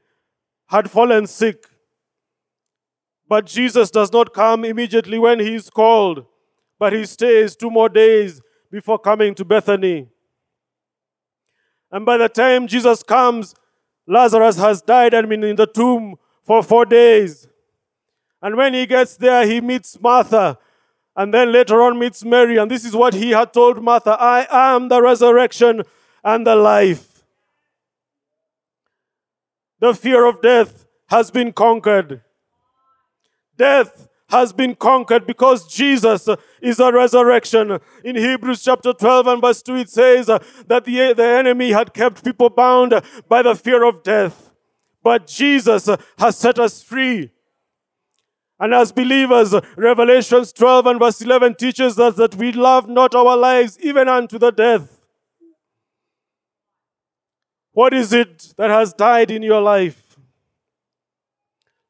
had 0.66 0.90
fallen 0.90 1.26
sick. 1.26 1.66
But 3.33 3.47
Jesus 3.47 3.91
does 3.91 4.12
not 4.12 4.35
come 4.35 4.62
immediately 4.62 5.19
when 5.19 5.41
he 5.41 5.55
is 5.55 5.71
called, 5.71 6.27
but 6.79 6.93
he 6.93 7.07
stays 7.07 7.57
two 7.57 7.71
more 7.71 7.89
days 7.89 8.43
before 8.71 8.99
coming 8.99 9.35
to 9.37 9.43
Bethany. 9.43 10.07
And 11.91 12.05
by 12.05 12.19
the 12.19 12.29
time 12.29 12.67
Jesus 12.67 13.03
comes, 13.03 13.55
Lazarus 14.07 14.59
has 14.59 14.83
died 14.83 15.15
and 15.15 15.31
been 15.31 15.43
in 15.45 15.57
the 15.57 15.67
tomb 15.67 16.17
for 16.45 16.62
four 16.62 16.85
days. 16.85 17.49
And 18.43 18.55
when 18.55 18.75
he 18.75 18.85
gets 18.85 19.17
there, 19.17 19.47
he 19.47 19.62
meets 19.62 19.99
Martha 19.99 20.59
and 21.17 21.33
then 21.33 21.53
later 21.53 21.81
on 21.81 21.99
meets 21.99 22.23
Mary. 22.23 22.59
And 22.59 22.71
this 22.71 22.85
is 22.85 22.95
what 22.95 23.15
he 23.15 23.31
had 23.31 23.55
told 23.55 23.83
Martha 23.83 24.11
I 24.11 24.75
am 24.75 24.91
the 24.91 25.01
resurrection 25.01 25.85
and 26.23 26.47
the 26.47 26.55
life. 26.55 27.25
The 29.81 29.95
fear 29.95 30.27
of 30.27 30.43
death 30.43 30.85
has 31.09 31.31
been 31.31 31.55
conquered. 31.55 32.21
Death 33.62 34.09
has 34.28 34.52
been 34.52 34.75
conquered 34.75 35.25
because 35.25 35.73
Jesus 35.73 36.28
is 36.61 36.81
a 36.81 36.92
resurrection. 36.92 37.78
In 38.02 38.16
Hebrews 38.16 38.61
chapter 38.61 38.92
12 38.92 39.28
and 39.28 39.40
verse 39.40 39.62
2, 39.62 39.76
it 39.76 39.88
says 39.88 40.26
that 40.26 40.85
the, 40.85 41.12
the 41.16 41.25
enemy 41.25 41.71
had 41.71 41.95
kept 41.95 42.25
people 42.25 42.50
bound 42.50 42.92
by 43.28 43.40
the 43.42 43.54
fear 43.54 43.85
of 43.85 44.02
death. 44.02 44.50
But 45.00 45.28
Jesus 45.28 45.88
has 46.19 46.37
set 46.37 46.59
us 46.59 46.83
free. 46.83 47.31
And 48.59 48.75
as 48.75 48.90
believers, 48.90 49.54
Revelations 49.76 50.52
12 50.52 50.87
and 50.87 50.99
verse 50.99 51.21
11 51.23 51.54
teaches 51.54 52.00
us 52.00 52.16
that 52.16 52.35
we 52.35 52.50
love 52.50 52.88
not 52.88 53.14
our 53.14 53.37
lives 53.37 53.78
even 53.81 54.09
unto 54.09 54.40
the 54.40 54.50
death. 54.50 54.99
What 57.71 57.95
is 57.95 58.12
it 58.12 58.54
that 58.57 58.71
has 58.71 58.92
died 58.92 59.31
in 59.31 59.45
your 59.45 59.61
life? 59.61 60.01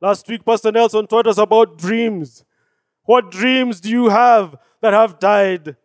Last 0.02 0.26
week, 0.26 0.44
Pastor 0.44 0.72
Nelson 0.72 1.06
taught 1.06 1.28
us 1.28 1.38
about 1.38 1.78
dreams. 1.78 2.44
What 3.04 3.30
dreams 3.30 3.80
do 3.80 3.88
you 3.88 4.08
have 4.08 4.56
that 4.80 4.92
have 4.92 5.20
died? 5.20 5.76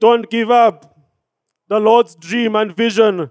Don't 0.00 0.30
give 0.30 0.50
up. 0.50 0.98
The 1.68 1.78
Lord's 1.78 2.14
dream 2.14 2.56
and 2.56 2.74
vision 2.74 3.30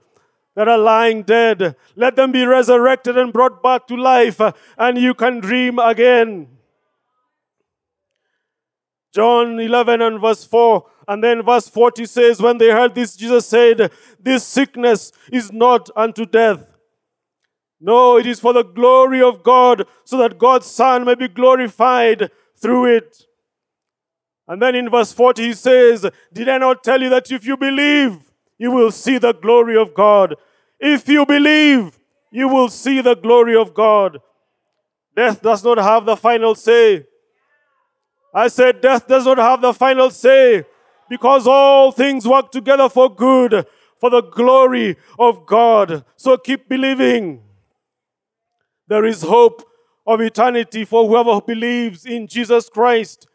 that 0.56 0.68
are 0.68 0.78
lying 0.78 1.24
dead, 1.24 1.76
let 1.96 2.16
them 2.16 2.32
be 2.32 2.46
resurrected 2.46 3.18
and 3.18 3.34
brought 3.34 3.64
back 3.64 3.88
to 3.88 3.96
life, 3.96 4.40
and 4.78 5.00
you 5.00 5.16
can 5.16 5.40
dream 5.40 5.80
again. 5.80 6.48
John 9.16 9.60
11 9.60 10.00
and 10.00 10.22
verse 10.22 10.46
4, 10.46 10.86
and 11.08 11.24
then 11.24 11.42
verse 11.42 11.68
40 11.68 12.06
says, 12.06 12.40
When 12.40 12.60
they 12.60 12.70
heard 12.70 12.94
this, 12.94 13.16
Jesus 13.16 13.48
said, 13.48 13.92
This 14.20 14.46
sickness 14.46 15.12
is 15.32 15.52
not 15.52 15.90
unto 15.96 16.28
death 16.28 16.73
no, 17.86 18.18
it 18.18 18.26
is 18.26 18.40
for 18.40 18.54
the 18.54 18.64
glory 18.64 19.22
of 19.22 19.44
God, 19.44 19.86
so 20.06 20.18
that 20.20 20.40
God's 20.40 20.68
Son 20.68 21.04
may 21.04 21.16
be 21.16 21.28
glorified 21.28 22.32
through 22.56 22.96
it. 22.96 23.26
And 24.48 24.62
then 24.62 24.74
in 24.74 24.90
verse 24.90 25.12
40 25.12 25.44
he 25.48 25.54
says, 25.54 26.10
Did 26.32 26.48
I 26.48 26.60
not 26.60 26.82
tell 26.82 27.02
you 27.02 27.10
that 27.10 27.30
if 27.30 27.46
you 27.46 27.58
believe, 27.58 28.20
you 28.58 28.72
will 28.72 28.90
see 28.90 29.18
the 29.18 29.34
glory 29.34 29.76
of 29.76 29.94
God? 29.94 30.36
If 30.80 31.10
you 31.10 31.26
believe, 31.26 32.00
you 32.32 32.48
will 32.48 32.70
see 32.70 33.02
the 33.02 33.16
glory 33.16 33.58
of 33.58 33.74
God. 33.74 34.22
Death 35.14 35.42
does 35.42 35.62
not 35.62 35.78
have 35.78 36.06
the 36.06 36.16
final 36.16 36.56
say. 36.56 37.06
I 38.34 38.48
said, 38.48 38.80
Death 38.80 39.10
does 39.10 39.26
not 39.26 39.40
have 39.40 39.62
the 39.62 39.74
final 39.74 40.10
say 40.10 40.64
because 41.10 41.48
all 41.48 41.92
things 41.92 42.26
work 42.26 42.50
together 42.50 42.88
for 42.88 43.14
good, 43.14 43.68
for 44.00 44.10
the 44.10 44.22
glory 44.22 44.96
of 45.20 45.46
God. 45.46 46.06
So 46.16 46.38
keep 46.38 46.70
believing. 46.70 47.42
There 48.94 49.06
is 49.06 49.24
hope 49.24 49.68
of 50.06 50.22
eternity 50.22 50.86
for 50.86 51.08
whoever 51.08 51.42
believes 51.42 52.06
in 52.06 52.28
Jesus 52.28 52.70
Christ. 52.70 53.26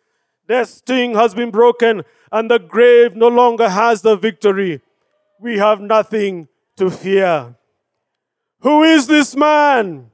Death's 0.47 0.75
sting 0.75 1.17
has 1.17 1.35
been 1.35 1.51
broken, 1.51 2.05
and 2.31 2.49
the 2.49 2.61
grave 2.61 3.17
no 3.17 3.27
longer 3.27 3.69
has 3.69 4.03
the 4.03 4.15
victory. 4.15 4.81
We 5.41 5.59
have 5.59 5.81
nothing 5.81 6.47
to 6.77 6.91
fear. 6.91 7.57
Who 8.61 8.85
is 8.85 9.09
this 9.09 9.35
man? 9.35 10.13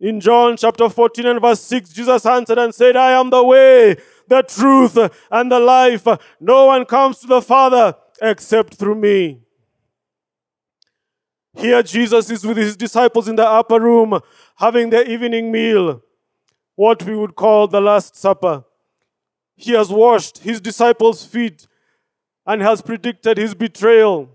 In 0.00 0.20
John 0.20 0.56
chapter 0.56 0.88
14 0.88 1.26
and 1.26 1.42
verse 1.42 1.60
6, 1.60 1.90
Jesus 1.90 2.24
answered 2.24 2.56
and 2.56 2.74
said, 2.74 2.96
I 2.96 3.10
am 3.10 3.28
the 3.28 3.44
way, 3.44 3.98
the 4.26 4.40
truth, 4.40 4.96
and 5.30 5.52
the 5.52 5.60
life. 5.60 6.08
No 6.40 6.64
one 6.64 6.86
comes 6.86 7.18
to 7.18 7.26
the 7.26 7.42
Father 7.42 7.94
except 8.22 8.76
through 8.76 8.94
me. 8.94 9.42
Here, 11.58 11.82
Jesus 11.82 12.30
is 12.30 12.46
with 12.46 12.56
his 12.56 12.76
disciples 12.76 13.26
in 13.26 13.34
the 13.34 13.46
upper 13.46 13.80
room 13.80 14.20
having 14.56 14.90
their 14.90 15.02
evening 15.02 15.50
meal, 15.50 16.00
what 16.76 17.02
we 17.02 17.16
would 17.16 17.34
call 17.34 17.66
the 17.66 17.80
Last 17.80 18.14
Supper. 18.14 18.64
He 19.56 19.72
has 19.72 19.90
washed 19.90 20.38
his 20.38 20.60
disciples' 20.60 21.26
feet 21.26 21.66
and 22.46 22.62
has 22.62 22.80
predicted 22.80 23.38
his 23.38 23.56
betrayal. 23.56 24.30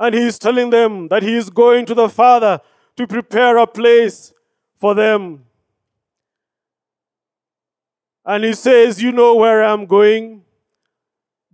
And 0.00 0.16
he 0.16 0.22
is 0.22 0.36
telling 0.36 0.70
them 0.70 1.06
that 1.08 1.22
he 1.22 1.36
is 1.36 1.48
going 1.48 1.86
to 1.86 1.94
the 1.94 2.08
Father 2.08 2.60
to 2.96 3.06
prepare 3.06 3.56
a 3.56 3.68
place 3.68 4.32
for 4.80 4.96
them. 4.96 5.44
And 8.26 8.42
he 8.42 8.52
says, 8.52 9.00
You 9.00 9.12
know 9.12 9.36
where 9.36 9.62
I'm 9.62 9.86
going. 9.86 10.42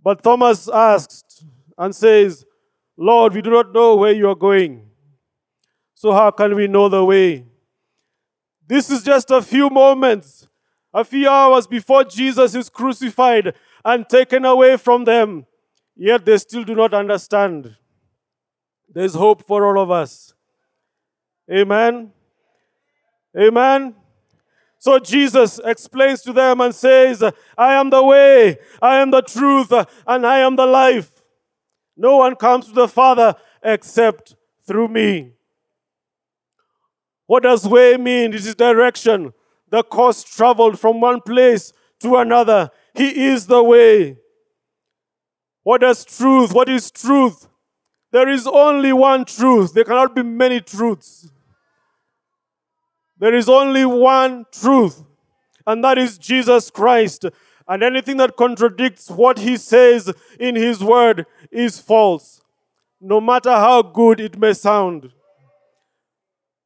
But 0.03 0.23
Thomas 0.23 0.67
asks 0.67 1.45
and 1.77 1.95
says, 1.95 2.43
Lord, 2.97 3.33
we 3.33 3.41
do 3.41 3.49
not 3.49 3.73
know 3.73 3.95
where 3.95 4.13
you 4.13 4.29
are 4.29 4.35
going. 4.35 4.89
So, 5.93 6.11
how 6.11 6.31
can 6.31 6.55
we 6.55 6.67
know 6.67 6.89
the 6.89 7.03
way? 7.03 7.45
This 8.67 8.89
is 8.89 9.03
just 9.03 9.31
a 9.31 9.41
few 9.41 9.69
moments, 9.69 10.47
a 10.93 11.03
few 11.03 11.29
hours 11.29 11.67
before 11.67 12.03
Jesus 12.03 12.55
is 12.55 12.69
crucified 12.69 13.53
and 13.83 14.07
taken 14.07 14.45
away 14.45 14.77
from 14.77 15.03
them. 15.05 15.45
Yet 15.95 16.25
they 16.25 16.37
still 16.37 16.63
do 16.63 16.75
not 16.75 16.93
understand. 16.93 17.75
There's 18.91 19.13
hope 19.13 19.45
for 19.45 19.65
all 19.65 19.81
of 19.81 19.91
us. 19.91 20.33
Amen. 21.51 22.11
Amen. 23.37 23.95
So 24.79 24.99
Jesus 24.99 25.59
explains 25.63 26.21
to 26.23 26.33
them 26.33 26.61
and 26.61 26.73
says, 26.73 27.23
I 27.57 27.73
am 27.73 27.89
the 27.89 28.03
way, 28.03 28.57
I 28.81 28.97
am 28.97 29.11
the 29.11 29.21
truth, 29.21 29.71
and 30.07 30.25
I 30.25 30.39
am 30.39 30.55
the 30.55 30.65
life. 30.65 31.14
No 31.97 32.17
one 32.17 32.35
comes 32.35 32.67
to 32.67 32.73
the 32.73 32.87
Father 32.87 33.35
except 33.63 34.35
through 34.65 34.89
me. 34.89 35.33
What 37.27 37.43
does 37.43 37.67
way 37.67 37.97
mean? 37.97 38.33
It 38.33 38.45
is 38.45 38.55
direction, 38.55 39.33
the 39.69 39.83
course 39.83 40.23
traveled 40.23 40.79
from 40.79 41.01
one 41.01 41.21
place 41.21 41.73
to 41.99 42.17
another. 42.17 42.69
He 42.93 43.25
is 43.25 43.47
the 43.47 43.63
way. 43.63 44.17
What 45.63 45.81
does 45.81 46.05
truth? 46.05 46.53
What 46.53 46.69
is 46.69 46.91
truth? 46.91 47.47
There 48.11 48.29
is 48.29 48.45
only 48.45 48.93
one 48.93 49.25
truth. 49.25 49.73
There 49.73 49.83
cannot 49.83 50.15
be 50.15 50.23
many 50.23 50.61
truths. 50.61 51.31
There 53.17 53.33
is 53.33 53.49
only 53.49 53.85
one 53.85 54.45
truth, 54.51 55.01
and 55.65 55.83
that 55.83 55.97
is 55.97 56.17
Jesus 56.17 56.69
Christ. 56.69 57.25
And 57.67 57.83
anything 57.83 58.17
that 58.17 58.35
contradicts 58.35 59.09
what 59.09 59.39
he 59.39 59.57
says 59.57 60.13
in 60.39 60.55
his 60.55 60.83
word 60.83 61.25
is 61.51 61.79
false, 61.79 62.41
no 63.01 63.19
matter 63.19 63.51
how 63.51 63.81
good 63.81 64.19
it 64.19 64.37
may 64.37 64.53
sound. 64.53 65.11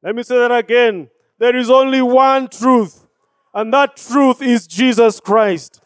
Let 0.02 0.14
me 0.14 0.22
say 0.22 0.38
that 0.38 0.52
again. 0.52 1.10
There 1.38 1.56
is 1.56 1.70
only 1.70 2.02
one 2.02 2.48
truth, 2.48 3.06
and 3.54 3.72
that 3.72 3.96
truth 3.96 4.42
is 4.42 4.66
Jesus 4.66 5.20
Christ. 5.20 5.80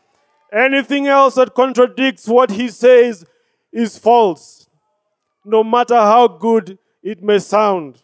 Anything 0.53 1.07
else 1.07 1.35
that 1.35 1.55
contradicts 1.55 2.29
what 2.29 2.51
he 2.51 2.69
says 2.69 3.25
is 3.73 3.99
false, 3.99 4.69
no 5.45 5.65
matter 5.65 5.97
how 5.97 6.29
good 6.29 6.79
it 7.03 7.23
may 7.23 7.39
sound. 7.39 8.04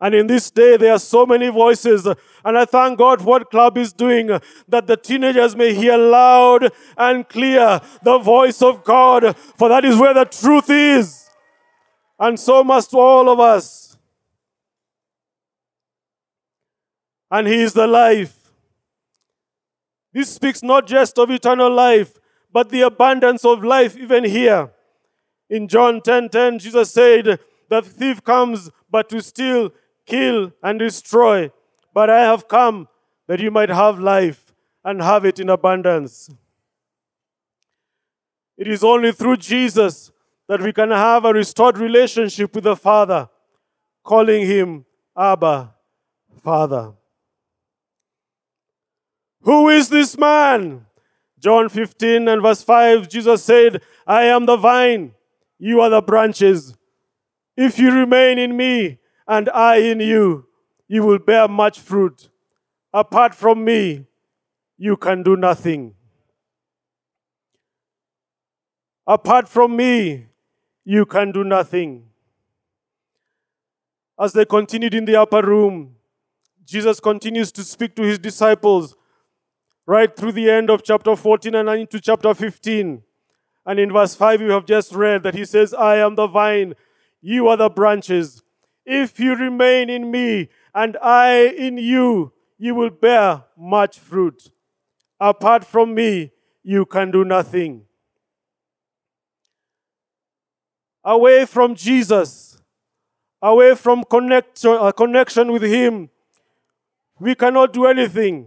And 0.00 0.14
in 0.14 0.28
this 0.28 0.50
day, 0.50 0.76
there 0.76 0.92
are 0.92 0.98
so 0.98 1.26
many 1.26 1.48
voices. 1.48 2.06
And 2.44 2.56
I 2.56 2.64
thank 2.64 2.98
God 2.98 3.20
for 3.20 3.26
what 3.26 3.50
Club 3.50 3.76
is 3.76 3.92
doing, 3.92 4.28
that 4.68 4.86
the 4.86 4.96
teenagers 4.96 5.56
may 5.56 5.74
hear 5.74 5.96
loud 5.96 6.70
and 6.96 7.28
clear 7.28 7.80
the 8.02 8.18
voice 8.18 8.62
of 8.62 8.84
God, 8.84 9.36
for 9.36 9.68
that 9.68 9.84
is 9.84 9.96
where 9.96 10.14
the 10.14 10.24
truth 10.24 10.70
is. 10.70 11.28
And 12.18 12.38
so 12.38 12.62
must 12.62 12.94
all 12.94 13.28
of 13.28 13.40
us. 13.40 13.96
And 17.30 17.46
He 17.46 17.62
is 17.62 17.72
the 17.72 17.86
life. 17.86 18.34
This 20.12 20.32
speaks 20.32 20.62
not 20.62 20.86
just 20.86 21.18
of 21.18 21.30
eternal 21.30 21.70
life, 21.72 22.18
but 22.52 22.70
the 22.70 22.82
abundance 22.82 23.44
of 23.44 23.62
life 23.62 23.96
even 23.96 24.24
here. 24.24 24.70
In 25.50 25.68
John 25.68 26.00
10:10, 26.00 26.02
10, 26.02 26.28
10, 26.30 26.58
Jesus 26.58 26.90
said, 26.90 27.38
The 27.68 27.82
thief 27.82 28.24
comes 28.24 28.70
but 28.90 29.08
to 29.10 29.20
steal, 29.20 29.72
kill, 30.08 30.52
and 30.62 30.78
destroy. 30.78 31.50
But 31.92 32.10
I 32.10 32.22
have 32.22 32.48
come 32.48 32.88
that 33.26 33.40
you 33.40 33.50
might 33.50 33.68
have 33.68 34.00
life 34.00 34.54
and 34.84 35.02
have 35.02 35.24
it 35.24 35.38
in 35.38 35.50
abundance. 35.50 36.30
It 38.56 38.66
is 38.66 38.82
only 38.82 39.12
through 39.12 39.36
Jesus 39.36 40.10
that 40.48 40.62
we 40.62 40.72
can 40.72 40.90
have 40.90 41.24
a 41.24 41.32
restored 41.32 41.78
relationship 41.78 42.54
with 42.54 42.64
the 42.64 42.74
Father, 42.74 43.28
calling 44.02 44.46
him 44.46 44.86
Abba, 45.16 45.74
Father. 46.42 46.92
Who 49.42 49.68
is 49.68 49.90
this 49.90 50.16
man? 50.16 50.86
John 51.38 51.68
15 51.68 52.26
and 52.26 52.42
verse 52.42 52.62
5, 52.62 53.08
Jesus 53.08 53.44
said, 53.44 53.82
I 54.06 54.24
am 54.24 54.46
the 54.46 54.56
vine, 54.56 55.12
you 55.58 55.80
are 55.80 55.90
the 55.90 56.02
branches. 56.02 56.74
If 57.56 57.78
you 57.78 57.92
remain 57.92 58.38
in 58.38 58.56
me 58.56 58.98
and 59.28 59.50
I 59.50 59.76
in 59.76 60.00
you, 60.00 60.46
you 60.88 61.04
will 61.04 61.18
bear 61.18 61.46
much 61.46 61.78
fruit. 61.78 62.30
Apart 62.94 63.34
from 63.34 63.62
me, 63.62 64.06
you 64.78 64.96
can 64.96 65.22
do 65.22 65.36
nothing. 65.36 65.94
Apart 69.06 69.48
from 69.48 69.76
me, 69.76 70.26
you 70.84 71.04
can 71.04 71.30
do 71.30 71.44
nothing. 71.44 72.08
As 74.18 74.32
they 74.32 74.46
continued 74.46 74.94
in 74.94 75.04
the 75.04 75.16
upper 75.16 75.42
room, 75.42 75.94
Jesus 76.64 76.98
continues 76.98 77.52
to 77.52 77.64
speak 77.64 77.94
to 77.96 78.02
his 78.02 78.18
disciples 78.18 78.96
right 79.86 80.14
through 80.14 80.32
the 80.32 80.50
end 80.50 80.70
of 80.70 80.82
chapter 80.82 81.14
14 81.14 81.54
and 81.54 81.68
into 81.68 82.00
chapter 82.00 82.34
15. 82.34 83.02
And 83.66 83.78
in 83.78 83.92
verse 83.92 84.14
5, 84.14 84.40
you 84.40 84.50
have 84.50 84.66
just 84.66 84.94
read 84.94 85.22
that 85.22 85.34
he 85.34 85.44
says, 85.44 85.74
I 85.74 85.96
am 85.96 86.14
the 86.14 86.26
vine, 86.26 86.74
you 87.20 87.48
are 87.48 87.56
the 87.56 87.68
branches. 87.68 88.42
If 88.90 89.20
you 89.20 89.36
remain 89.36 89.90
in 89.90 90.10
me 90.10 90.48
and 90.74 90.96
I 91.02 91.40
in 91.40 91.76
you, 91.76 92.32
you 92.56 92.74
will 92.74 92.88
bear 92.88 93.44
much 93.54 93.98
fruit. 93.98 94.50
Apart 95.20 95.62
from 95.62 95.94
me, 95.94 96.32
you 96.62 96.86
can 96.86 97.10
do 97.10 97.22
nothing. 97.22 97.82
Away 101.04 101.44
from 101.44 101.74
Jesus, 101.74 102.62
away 103.42 103.74
from 103.74 104.04
connection, 104.04 104.70
uh, 104.70 104.90
connection 104.92 105.52
with 105.52 105.62
Him, 105.62 106.08
we 107.20 107.34
cannot 107.34 107.74
do 107.74 107.84
anything. 107.84 108.46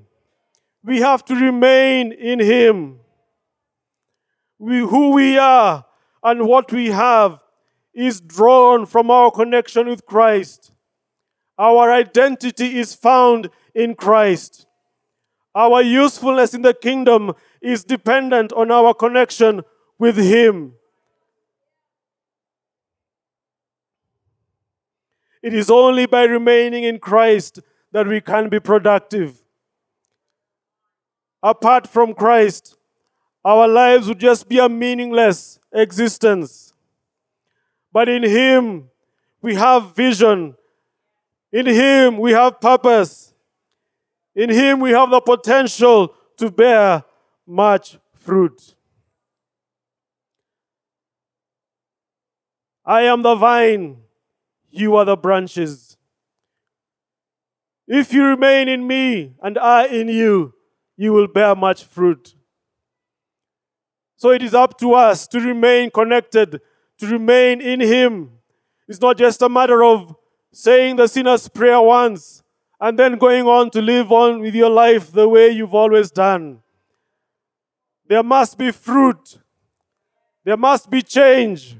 We 0.83 1.01
have 1.01 1.23
to 1.25 1.35
remain 1.35 2.13
in 2.13 2.39
Him. 2.39 2.99
We, 4.57 4.79
who 4.79 5.11
we 5.11 5.37
are 5.37 5.85
and 6.23 6.47
what 6.47 6.71
we 6.71 6.87
have 6.87 7.39
is 7.93 8.21
drawn 8.21 8.85
from 8.85 9.11
our 9.11 9.31
connection 9.31 9.87
with 9.87 10.05
Christ. 10.05 10.71
Our 11.57 11.91
identity 11.91 12.79
is 12.79 12.95
found 12.95 13.49
in 13.75 13.95
Christ. 13.95 14.65
Our 15.53 15.81
usefulness 15.81 16.53
in 16.53 16.61
the 16.61 16.73
kingdom 16.73 17.33
is 17.61 17.83
dependent 17.83 18.53
on 18.53 18.71
our 18.71 18.93
connection 18.93 19.61
with 19.99 20.17
Him. 20.17 20.73
It 25.43 25.53
is 25.53 25.69
only 25.69 26.05
by 26.05 26.23
remaining 26.23 26.83
in 26.83 26.99
Christ 26.99 27.59
that 27.91 28.07
we 28.07 28.21
can 28.21 28.47
be 28.47 28.59
productive. 28.59 29.43
Apart 31.43 31.87
from 31.87 32.13
Christ, 32.13 32.77
our 33.43 33.67
lives 33.67 34.07
would 34.07 34.19
just 34.19 34.47
be 34.47 34.59
a 34.59 34.69
meaningless 34.69 35.59
existence. 35.73 36.70
But 37.91 38.09
in 38.09 38.23
Him, 38.23 38.89
we 39.41 39.55
have 39.55 39.95
vision. 39.95 40.55
In 41.51 41.65
Him, 41.65 42.17
we 42.17 42.31
have 42.31 42.61
purpose. 42.61 43.33
In 44.35 44.49
Him, 44.49 44.79
we 44.79 44.91
have 44.91 45.09
the 45.09 45.19
potential 45.19 46.15
to 46.37 46.49
bear 46.49 47.03
much 47.45 47.97
fruit. 48.13 48.75
I 52.85 53.03
am 53.03 53.21
the 53.21 53.35
vine, 53.35 53.97
you 54.69 54.95
are 54.95 55.05
the 55.05 55.17
branches. 55.17 55.97
If 57.87 58.13
you 58.13 58.23
remain 58.23 58.67
in 58.69 58.87
me 58.87 59.33
and 59.41 59.57
I 59.57 59.87
in 59.87 60.07
you, 60.07 60.53
you 60.95 61.13
will 61.13 61.27
bear 61.27 61.55
much 61.55 61.83
fruit. 61.83 62.35
So 64.15 64.31
it 64.31 64.41
is 64.41 64.53
up 64.53 64.79
to 64.79 64.93
us 64.93 65.27
to 65.27 65.39
remain 65.39 65.91
connected 65.91 66.61
to 67.01 67.07
remain 67.07 67.61
in 67.61 67.79
Him. 67.79 68.29
It's 68.87 69.01
not 69.01 69.17
just 69.17 69.41
a 69.41 69.49
matter 69.49 69.83
of 69.83 70.15
saying 70.53 70.97
the 70.97 71.07
sinner's 71.07 71.47
prayer 71.49 71.81
once 71.81 72.43
and 72.79 72.97
then 72.97 73.17
going 73.17 73.47
on 73.47 73.71
to 73.71 73.81
live 73.81 74.11
on 74.11 74.39
with 74.39 74.53
your 74.53 74.69
life 74.69 75.11
the 75.11 75.27
way 75.27 75.49
you've 75.49 75.73
always 75.73 76.11
done. 76.11 76.59
There 78.07 78.21
must 78.21 78.55
be 78.57 78.71
fruit. 78.71 79.39
There 80.43 80.57
must 80.57 80.91
be 80.91 81.01
change. 81.01 81.75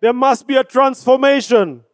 There 0.00 0.14
must 0.14 0.46
be 0.46 0.56
a 0.56 0.64
transformation. 0.64 1.84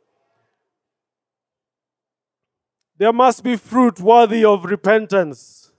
There 2.96 3.12
must 3.12 3.42
be 3.42 3.56
fruit 3.56 3.98
worthy 3.98 4.44
of 4.44 4.64
repentance. 4.64 5.72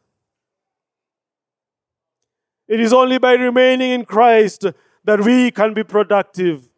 It 2.67 2.81
is 2.81 2.91
only 2.91 3.17
by 3.17 3.33
remaining 3.33 3.91
in 3.91 4.03
Christ 4.03 4.65
that 5.05 5.21
we 5.21 5.51
can 5.51 5.73
be 5.73 5.83
productive. 5.83 6.69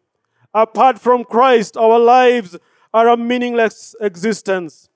Apart 0.54 0.98
from 0.98 1.24
Christ, 1.24 1.76
our 1.76 1.98
lives 1.98 2.56
are 2.92 3.08
a 3.08 3.16
meaningless 3.16 3.94
existence. 4.00 4.88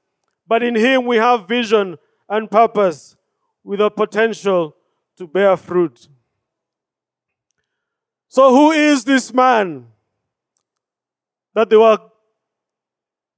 But 0.46 0.62
in 0.62 0.74
Him, 0.74 1.06
we 1.06 1.16
have 1.16 1.48
vision 1.48 1.96
and 2.28 2.50
purpose 2.50 3.16
with 3.64 3.80
a 3.80 3.90
potential 3.90 4.76
to 5.16 5.26
bear 5.26 5.56
fruit. 5.56 6.08
So, 8.28 8.50
who 8.50 8.70
is 8.70 9.04
this 9.04 9.32
man 9.32 9.86
that 11.54 11.68
they 11.68 11.76
were 11.76 11.98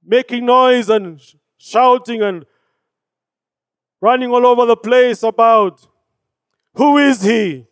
making 0.03 0.45
noise 0.45 0.89
and 0.89 1.21
shouting 1.57 2.21
and 2.21 2.45
running 3.99 4.31
all 4.31 4.45
over 4.45 4.65
the 4.65 4.77
place 4.77 5.23
about? 5.23 5.87
Who 6.75 6.97
is 6.97 7.21
he? 7.23 7.65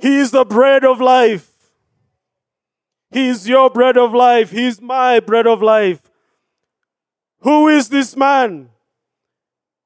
He 0.00 0.16
is 0.16 0.30
the 0.30 0.46
bread 0.46 0.84
of 0.84 0.98
life. 1.00 1.50
He 3.10 3.28
is 3.28 3.46
your 3.46 3.68
bread 3.68 3.98
of 3.98 4.14
life. 4.14 4.50
He 4.50 4.66
is 4.66 4.80
my 4.80 5.20
bread 5.20 5.46
of 5.46 5.60
life. 5.60 6.00
Who 7.40 7.68
is 7.68 7.90
this 7.90 8.16
man? 8.16 8.70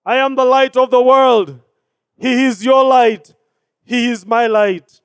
I 0.06 0.16
am 0.16 0.36
the 0.36 0.44
light 0.44 0.76
of 0.76 0.90
the 0.90 1.02
world. 1.02 1.60
He 2.16 2.44
is 2.44 2.64
your 2.64 2.84
light. 2.84 3.34
He 3.84 4.10
is 4.10 4.24
my 4.24 4.46
light. 4.46 5.00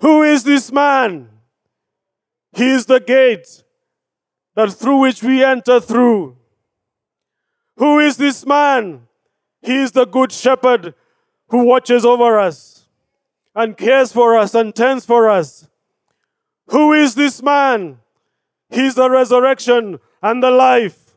Who 0.00 0.22
is 0.22 0.42
this 0.42 0.72
man? 0.72 1.28
He 2.52 2.70
is 2.70 2.86
the 2.86 3.00
gate 3.00 3.62
that 4.56 4.72
through 4.72 4.98
which 4.98 5.22
we 5.22 5.44
enter 5.44 5.78
through. 5.78 6.36
Who 7.76 8.00
is 8.00 8.16
this 8.16 8.44
man? 8.44 9.06
He 9.62 9.76
is 9.76 9.92
the 9.92 10.06
good 10.06 10.32
shepherd 10.32 10.94
who 11.48 11.64
watches 11.64 12.04
over 12.04 12.40
us 12.40 12.77
and 13.58 13.76
cares 13.76 14.12
for 14.12 14.38
us 14.38 14.54
and 14.54 14.72
tends 14.72 15.04
for 15.04 15.28
us. 15.28 15.68
Who 16.68 16.92
is 16.92 17.16
this 17.16 17.42
man? 17.42 17.98
He's 18.70 18.94
the 18.94 19.10
resurrection 19.10 19.98
and 20.22 20.40
the 20.40 20.52
life. 20.52 21.16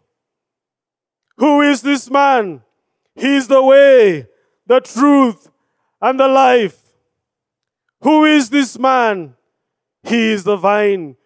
Who 1.38 1.62
is 1.62 1.84
this 1.84 2.10
man? 2.10 2.64
He's 3.14 3.48
the 3.48 3.62
way, 3.62 4.28
the 4.66 4.80
truth, 4.80 5.52
and 6.02 6.20
the 6.20 6.28
life. 6.28 6.80
Who 8.02 8.26
is 8.26 8.50
this 8.50 8.80
man? 8.80 9.36
He 10.02 10.32
is 10.32 10.44
the 10.44 10.58
vine 10.58 11.18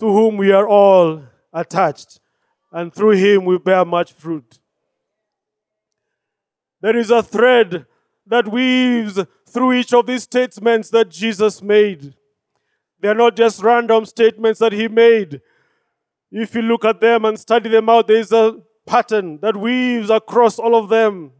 to 0.00 0.06
whom 0.06 0.36
we 0.36 0.52
are 0.52 0.68
all 0.68 1.22
attached, 1.50 2.20
and 2.70 2.92
through 2.92 3.16
him 3.16 3.46
we 3.46 3.56
bear 3.56 3.86
much 3.86 4.12
fruit. 4.12 4.58
There 6.82 6.96
is 6.96 7.10
a 7.10 7.22
thread 7.22 7.86
that 8.32 8.48
weaves 8.48 9.22
through 9.46 9.74
each 9.74 9.92
of 9.92 10.06
these 10.06 10.22
statements 10.22 10.88
that 10.88 11.10
Jesus 11.10 11.60
made. 11.60 12.14
They're 12.98 13.14
not 13.14 13.36
just 13.36 13.62
random 13.62 14.06
statements 14.06 14.58
that 14.60 14.72
he 14.72 14.88
made. 14.88 15.42
If 16.30 16.54
you 16.54 16.62
look 16.62 16.86
at 16.86 16.98
them 16.98 17.26
and 17.26 17.38
study 17.38 17.68
them 17.68 17.90
out, 17.90 18.08
there 18.08 18.16
is 18.16 18.32
a 18.32 18.58
pattern 18.86 19.38
that 19.42 19.54
weaves 19.54 20.08
across 20.08 20.58
all 20.58 20.74
of 20.74 20.88
them. 20.88 21.32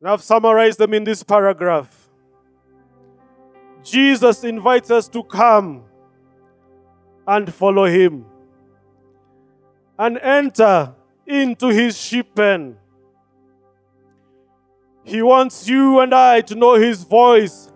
And 0.00 0.08
I've 0.08 0.22
summarized 0.22 0.78
them 0.78 0.94
in 0.94 1.04
this 1.04 1.22
paragraph. 1.22 2.08
Jesus 3.82 4.44
invites 4.44 4.90
us 4.90 5.08
to 5.08 5.22
come 5.24 5.84
and 7.26 7.52
follow 7.52 7.84
him 7.84 8.24
and 9.98 10.16
enter 10.20 10.94
into 11.26 11.68
his 11.68 12.00
sheep 12.00 12.34
pen. 12.34 12.78
He 15.04 15.22
wants 15.22 15.68
you 15.68 16.00
and 16.00 16.14
I 16.14 16.40
to 16.42 16.54
know 16.54 16.74
his 16.74 17.04
voice 17.04 17.70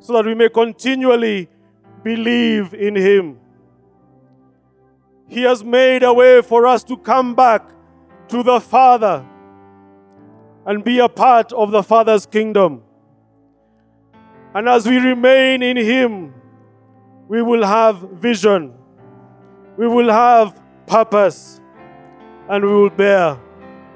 so 0.00 0.12
that 0.14 0.26
we 0.26 0.34
may 0.34 0.48
continually 0.48 1.48
believe 2.02 2.74
in 2.74 2.96
him. 2.96 3.38
He 5.28 5.42
has 5.42 5.64
made 5.64 6.02
a 6.02 6.12
way 6.12 6.42
for 6.42 6.66
us 6.66 6.84
to 6.84 6.96
come 6.96 7.34
back 7.34 7.68
to 8.28 8.42
the 8.42 8.60
Father 8.60 9.24
and 10.66 10.82
be 10.82 10.98
a 10.98 11.08
part 11.08 11.52
of 11.52 11.70
the 11.70 11.82
Father's 11.82 12.26
kingdom. 12.26 12.82
And 14.54 14.68
as 14.68 14.86
we 14.86 14.98
remain 14.98 15.62
in 15.62 15.76
Him, 15.76 16.34
we 17.28 17.42
will 17.42 17.64
have 17.64 17.98
vision, 17.98 18.72
we 19.76 19.86
will 19.86 20.10
have 20.10 20.60
purpose, 20.86 21.60
and 22.48 22.64
we 22.64 22.72
will 22.72 22.90
bear 22.90 23.38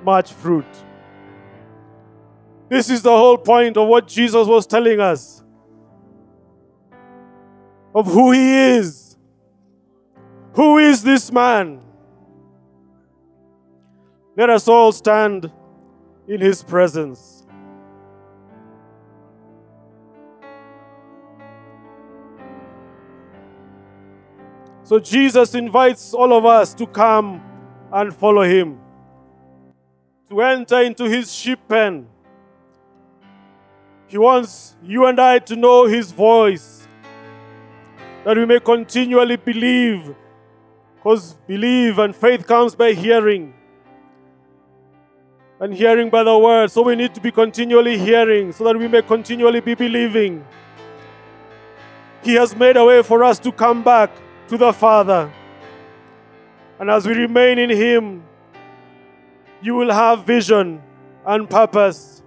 much 0.04 0.32
fruit. 0.32 0.66
This 2.70 2.88
is 2.88 3.02
the 3.02 3.10
whole 3.10 3.36
point 3.36 3.76
of 3.76 3.88
what 3.88 4.06
Jesus 4.06 4.46
was 4.46 4.66
telling 4.66 5.00
us 5.00 5.42
of 7.92 8.06
who 8.06 8.30
He 8.30 8.54
is. 8.76 9.16
Who 10.54 10.78
is 10.78 11.02
this 11.02 11.32
man? 11.32 11.82
Let 14.36 14.50
us 14.50 14.68
all 14.68 14.92
stand 14.92 15.50
in 16.28 16.40
His 16.40 16.62
presence. 16.62 17.40
So 24.84 24.98
Jesus 24.98 25.54
invites 25.54 26.14
all 26.14 26.32
of 26.32 26.44
us 26.44 26.74
to 26.74 26.84
come 26.84 27.40
and 27.92 28.12
follow 28.12 28.42
him, 28.42 28.80
to 30.28 30.42
enter 30.42 30.82
into 30.82 31.04
his 31.04 31.32
sheep 31.32 31.60
pen. 31.68 32.08
He 34.10 34.18
wants 34.18 34.74
you 34.82 35.06
and 35.06 35.20
I 35.20 35.38
to 35.38 35.54
know 35.54 35.84
his 35.84 36.10
voice, 36.10 36.84
that 38.24 38.36
we 38.36 38.44
may 38.44 38.58
continually 38.58 39.36
believe, 39.36 40.16
because 40.96 41.34
believe 41.46 41.96
and 42.00 42.14
faith 42.14 42.44
comes 42.44 42.74
by 42.74 42.92
hearing, 42.92 43.54
and 45.60 45.72
hearing 45.72 46.10
by 46.10 46.24
the 46.24 46.36
word. 46.36 46.72
So 46.72 46.82
we 46.82 46.96
need 46.96 47.14
to 47.14 47.20
be 47.20 47.30
continually 47.30 47.96
hearing, 47.98 48.50
so 48.50 48.64
that 48.64 48.76
we 48.76 48.88
may 48.88 49.00
continually 49.00 49.60
be 49.60 49.74
believing. 49.74 50.44
He 52.24 52.34
has 52.34 52.56
made 52.56 52.76
a 52.76 52.84
way 52.84 53.04
for 53.04 53.22
us 53.22 53.38
to 53.38 53.52
come 53.52 53.84
back 53.84 54.10
to 54.48 54.58
the 54.58 54.72
Father. 54.72 55.32
And 56.80 56.90
as 56.90 57.06
we 57.06 57.14
remain 57.14 57.60
in 57.60 57.70
Him, 57.70 58.24
you 59.62 59.76
will 59.76 59.92
have 59.92 60.24
vision 60.24 60.82
and 61.24 61.48
purpose 61.48 62.19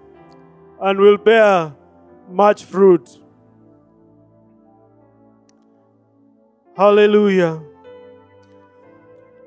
and 0.83 0.99
will 0.99 1.17
bear 1.17 1.73
much 2.29 2.65
fruit. 2.65 3.09
Hallelujah. 6.75 7.61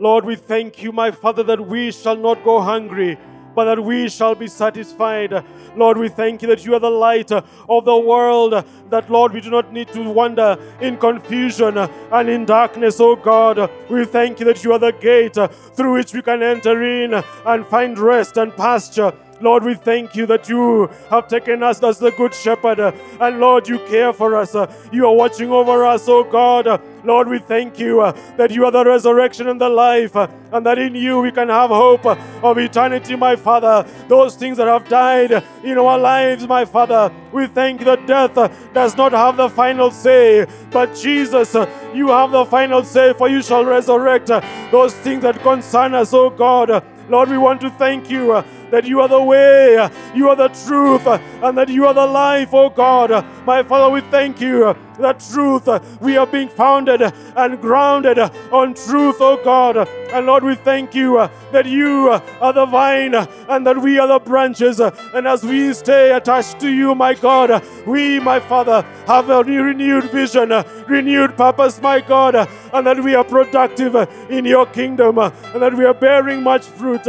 Lord, 0.01 0.25
we 0.25 0.37
thank 0.37 0.83
you, 0.83 0.92
my 0.92 1.11
Father, 1.11 1.42
that 1.44 1.66
we 1.66 1.92
shall 1.92 2.16
not 2.16 2.42
go 2.42 2.61
hungry 2.61 3.18
but 3.57 3.64
that 3.64 3.83
we 3.83 4.09
shall 4.11 4.35
be 4.35 4.46
satisfied. 4.46 5.42
Lord, 5.75 5.96
we 5.96 6.11
thank 6.11 6.42
you 6.42 6.49
that 6.49 6.64
you 6.64 6.75
are 6.75 6.79
the 6.79 6.90
light 6.90 7.33
of 7.33 7.85
the 7.87 7.96
world, 7.96 8.53
that, 8.90 9.11
Lord, 9.11 9.33
we 9.33 9.40
do 9.40 9.51
not 9.51 9.72
need 9.72 9.88
to 9.94 10.11
wander 10.11 10.59
in 10.79 10.99
confusion 10.99 11.79
and 11.79 12.29
in 12.29 12.44
darkness, 12.44 13.01
oh 13.01 13.16
God. 13.16 13.70
We 13.88 14.05
thank 14.05 14.40
you 14.40 14.46
that 14.46 14.62
you 14.62 14.72
are 14.72 14.79
the 14.79 14.92
gate 14.92 15.38
through 15.75 15.94
which 15.94 16.12
we 16.12 16.20
can 16.20 16.42
enter 16.42 16.83
in 16.83 17.14
and 17.14 17.66
find 17.66 17.99
rest 17.99 18.37
and 18.37 18.55
pasture. 18.55 19.14
Lord, 19.40 19.64
we 19.64 19.75
thank 19.75 20.16
you 20.16 20.27
that 20.27 20.49
you 20.49 20.88
have 21.11 21.29
taken 21.29 21.62
us 21.62 21.83
as 21.83 21.99
the 21.99 22.11
good 22.11 22.35
shepherd. 22.35 22.81
And 23.20 23.40
Lord, 23.40 23.68
you 23.68 23.79
care 23.81 24.12
for 24.12 24.37
us. 24.37 24.55
You 24.92 25.07
are 25.07 25.14
watching 25.14 25.51
over 25.51 25.85
us, 25.85 26.09
oh 26.09 26.25
God. 26.25 26.81
Lord, 27.05 27.29
we 27.29 27.38
thank 27.38 27.79
you 27.79 27.99
that 28.37 28.51
you 28.51 28.64
are 28.64 28.72
the 28.72 28.85
resurrection 28.85 29.46
and 29.49 29.61
the 29.61 29.68
life, 29.68 30.16
and 30.16 30.66
that 30.66 30.79
in 30.79 30.94
you 30.94 31.20
we 31.20 31.31
can 31.31 31.49
have 31.49 31.70
hope 31.70 32.05
of 32.07 32.59
eternity, 32.59 33.14
my 33.14 33.37
Father. 33.37 33.88
Those 34.09 34.35
things 34.35 34.57
that 34.57 34.66
have 34.66 34.88
died 34.88 35.44
in 35.62 35.79
our 35.79 35.99
lives, 35.99 36.49
my 36.49 36.64
Father, 36.64 37.12
we 37.33 37.46
thank 37.46 37.85
that 37.85 38.07
death 38.07 38.35
does 38.72 38.96
not 38.96 39.12
have 39.12 39.37
the 39.37 39.49
final 39.49 39.90
say, 39.90 40.46
but 40.70 40.96
Jesus, 40.96 41.55
you 41.94 42.09
have 42.09 42.33
the 42.33 42.44
final 42.44 42.83
say, 42.83 43.12
for 43.12 43.29
you 43.29 43.40
shall 43.42 43.64
resurrect 43.64 44.27
those 44.72 44.94
things 44.94 45.22
that 45.22 45.40
concern 45.42 45.94
us, 45.94 46.12
oh 46.12 46.31
God. 46.31 46.85
Lord, 47.09 47.29
we 47.29 47.38
want 47.38 47.61
to 47.61 47.70
thank 47.70 48.11
you 48.11 48.42
that 48.70 48.85
you 48.85 49.00
are 49.00 49.09
the 49.09 49.22
way, 49.22 49.88
you 50.14 50.29
are 50.29 50.37
the 50.37 50.48
truth, 50.48 51.07
and 51.07 51.57
that 51.59 51.68
you 51.68 51.87
are 51.87 51.94
the 51.94 52.07
life, 52.07 52.50
oh 52.52 52.70
God. 52.70 53.24
My 53.44 53.62
Father, 53.62 53.90
we 53.90 54.00
thank 54.11 54.40
you 54.40 54.76
that 54.98 55.20
truth. 55.20 55.68
We 56.00 56.16
are 56.16 56.26
being 56.26 56.48
founded 56.48 57.02
and 57.02 57.61
grounded 57.61 58.18
on 58.18 58.74
truth, 58.74 59.16
oh 59.20 59.40
God. 59.42 59.88
And 60.12 60.26
Lord, 60.26 60.44
we 60.44 60.55
thank 60.55 60.94
you 60.94 61.16
that 61.52 61.66
you 61.66 62.09
are 62.40 62.52
the 62.52 62.66
vine 62.66 63.14
and 63.14 63.66
that 63.66 63.81
we 63.81 63.98
are 63.98 64.09
the 64.09 64.18
branches. 64.18 64.81
And 64.81 65.26
as 65.26 65.44
we 65.44 65.72
stay 65.74 66.12
attached 66.12 66.61
to 66.61 66.70
you, 66.70 66.94
my 66.94 67.14
God, 67.14 67.62
we, 67.87 68.20
my 68.20 68.40
Father, 68.40 68.83
have 69.07 69.31
a 69.31 69.42
renewed 69.44 70.05
vision, 70.05 70.52
renewed 70.87 71.37
purpose, 71.37 71.81
my 71.81 72.00
God, 72.00 72.48
and 72.72 72.87
that 72.87 73.02
we 73.02 73.14
are 73.14 73.24
productive 73.24 73.94
in 74.31 74.44
your 74.44 74.66
kingdom 74.66 75.18
and 75.18 75.62
that 75.62 75.74
we 75.74 75.85
are 75.85 75.94
bearing 75.94 76.42
much 76.42 76.64
fruit. 76.64 77.07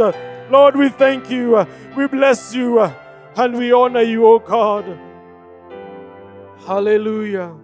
Lord, 0.50 0.76
we 0.76 0.88
thank 0.88 1.30
you, 1.30 1.66
we 1.96 2.06
bless 2.06 2.54
you, 2.54 2.80
and 2.80 3.56
we 3.56 3.72
honor 3.72 4.02
you, 4.02 4.26
O 4.26 4.38
God. 4.38 4.98
Hallelujah. 6.66 7.54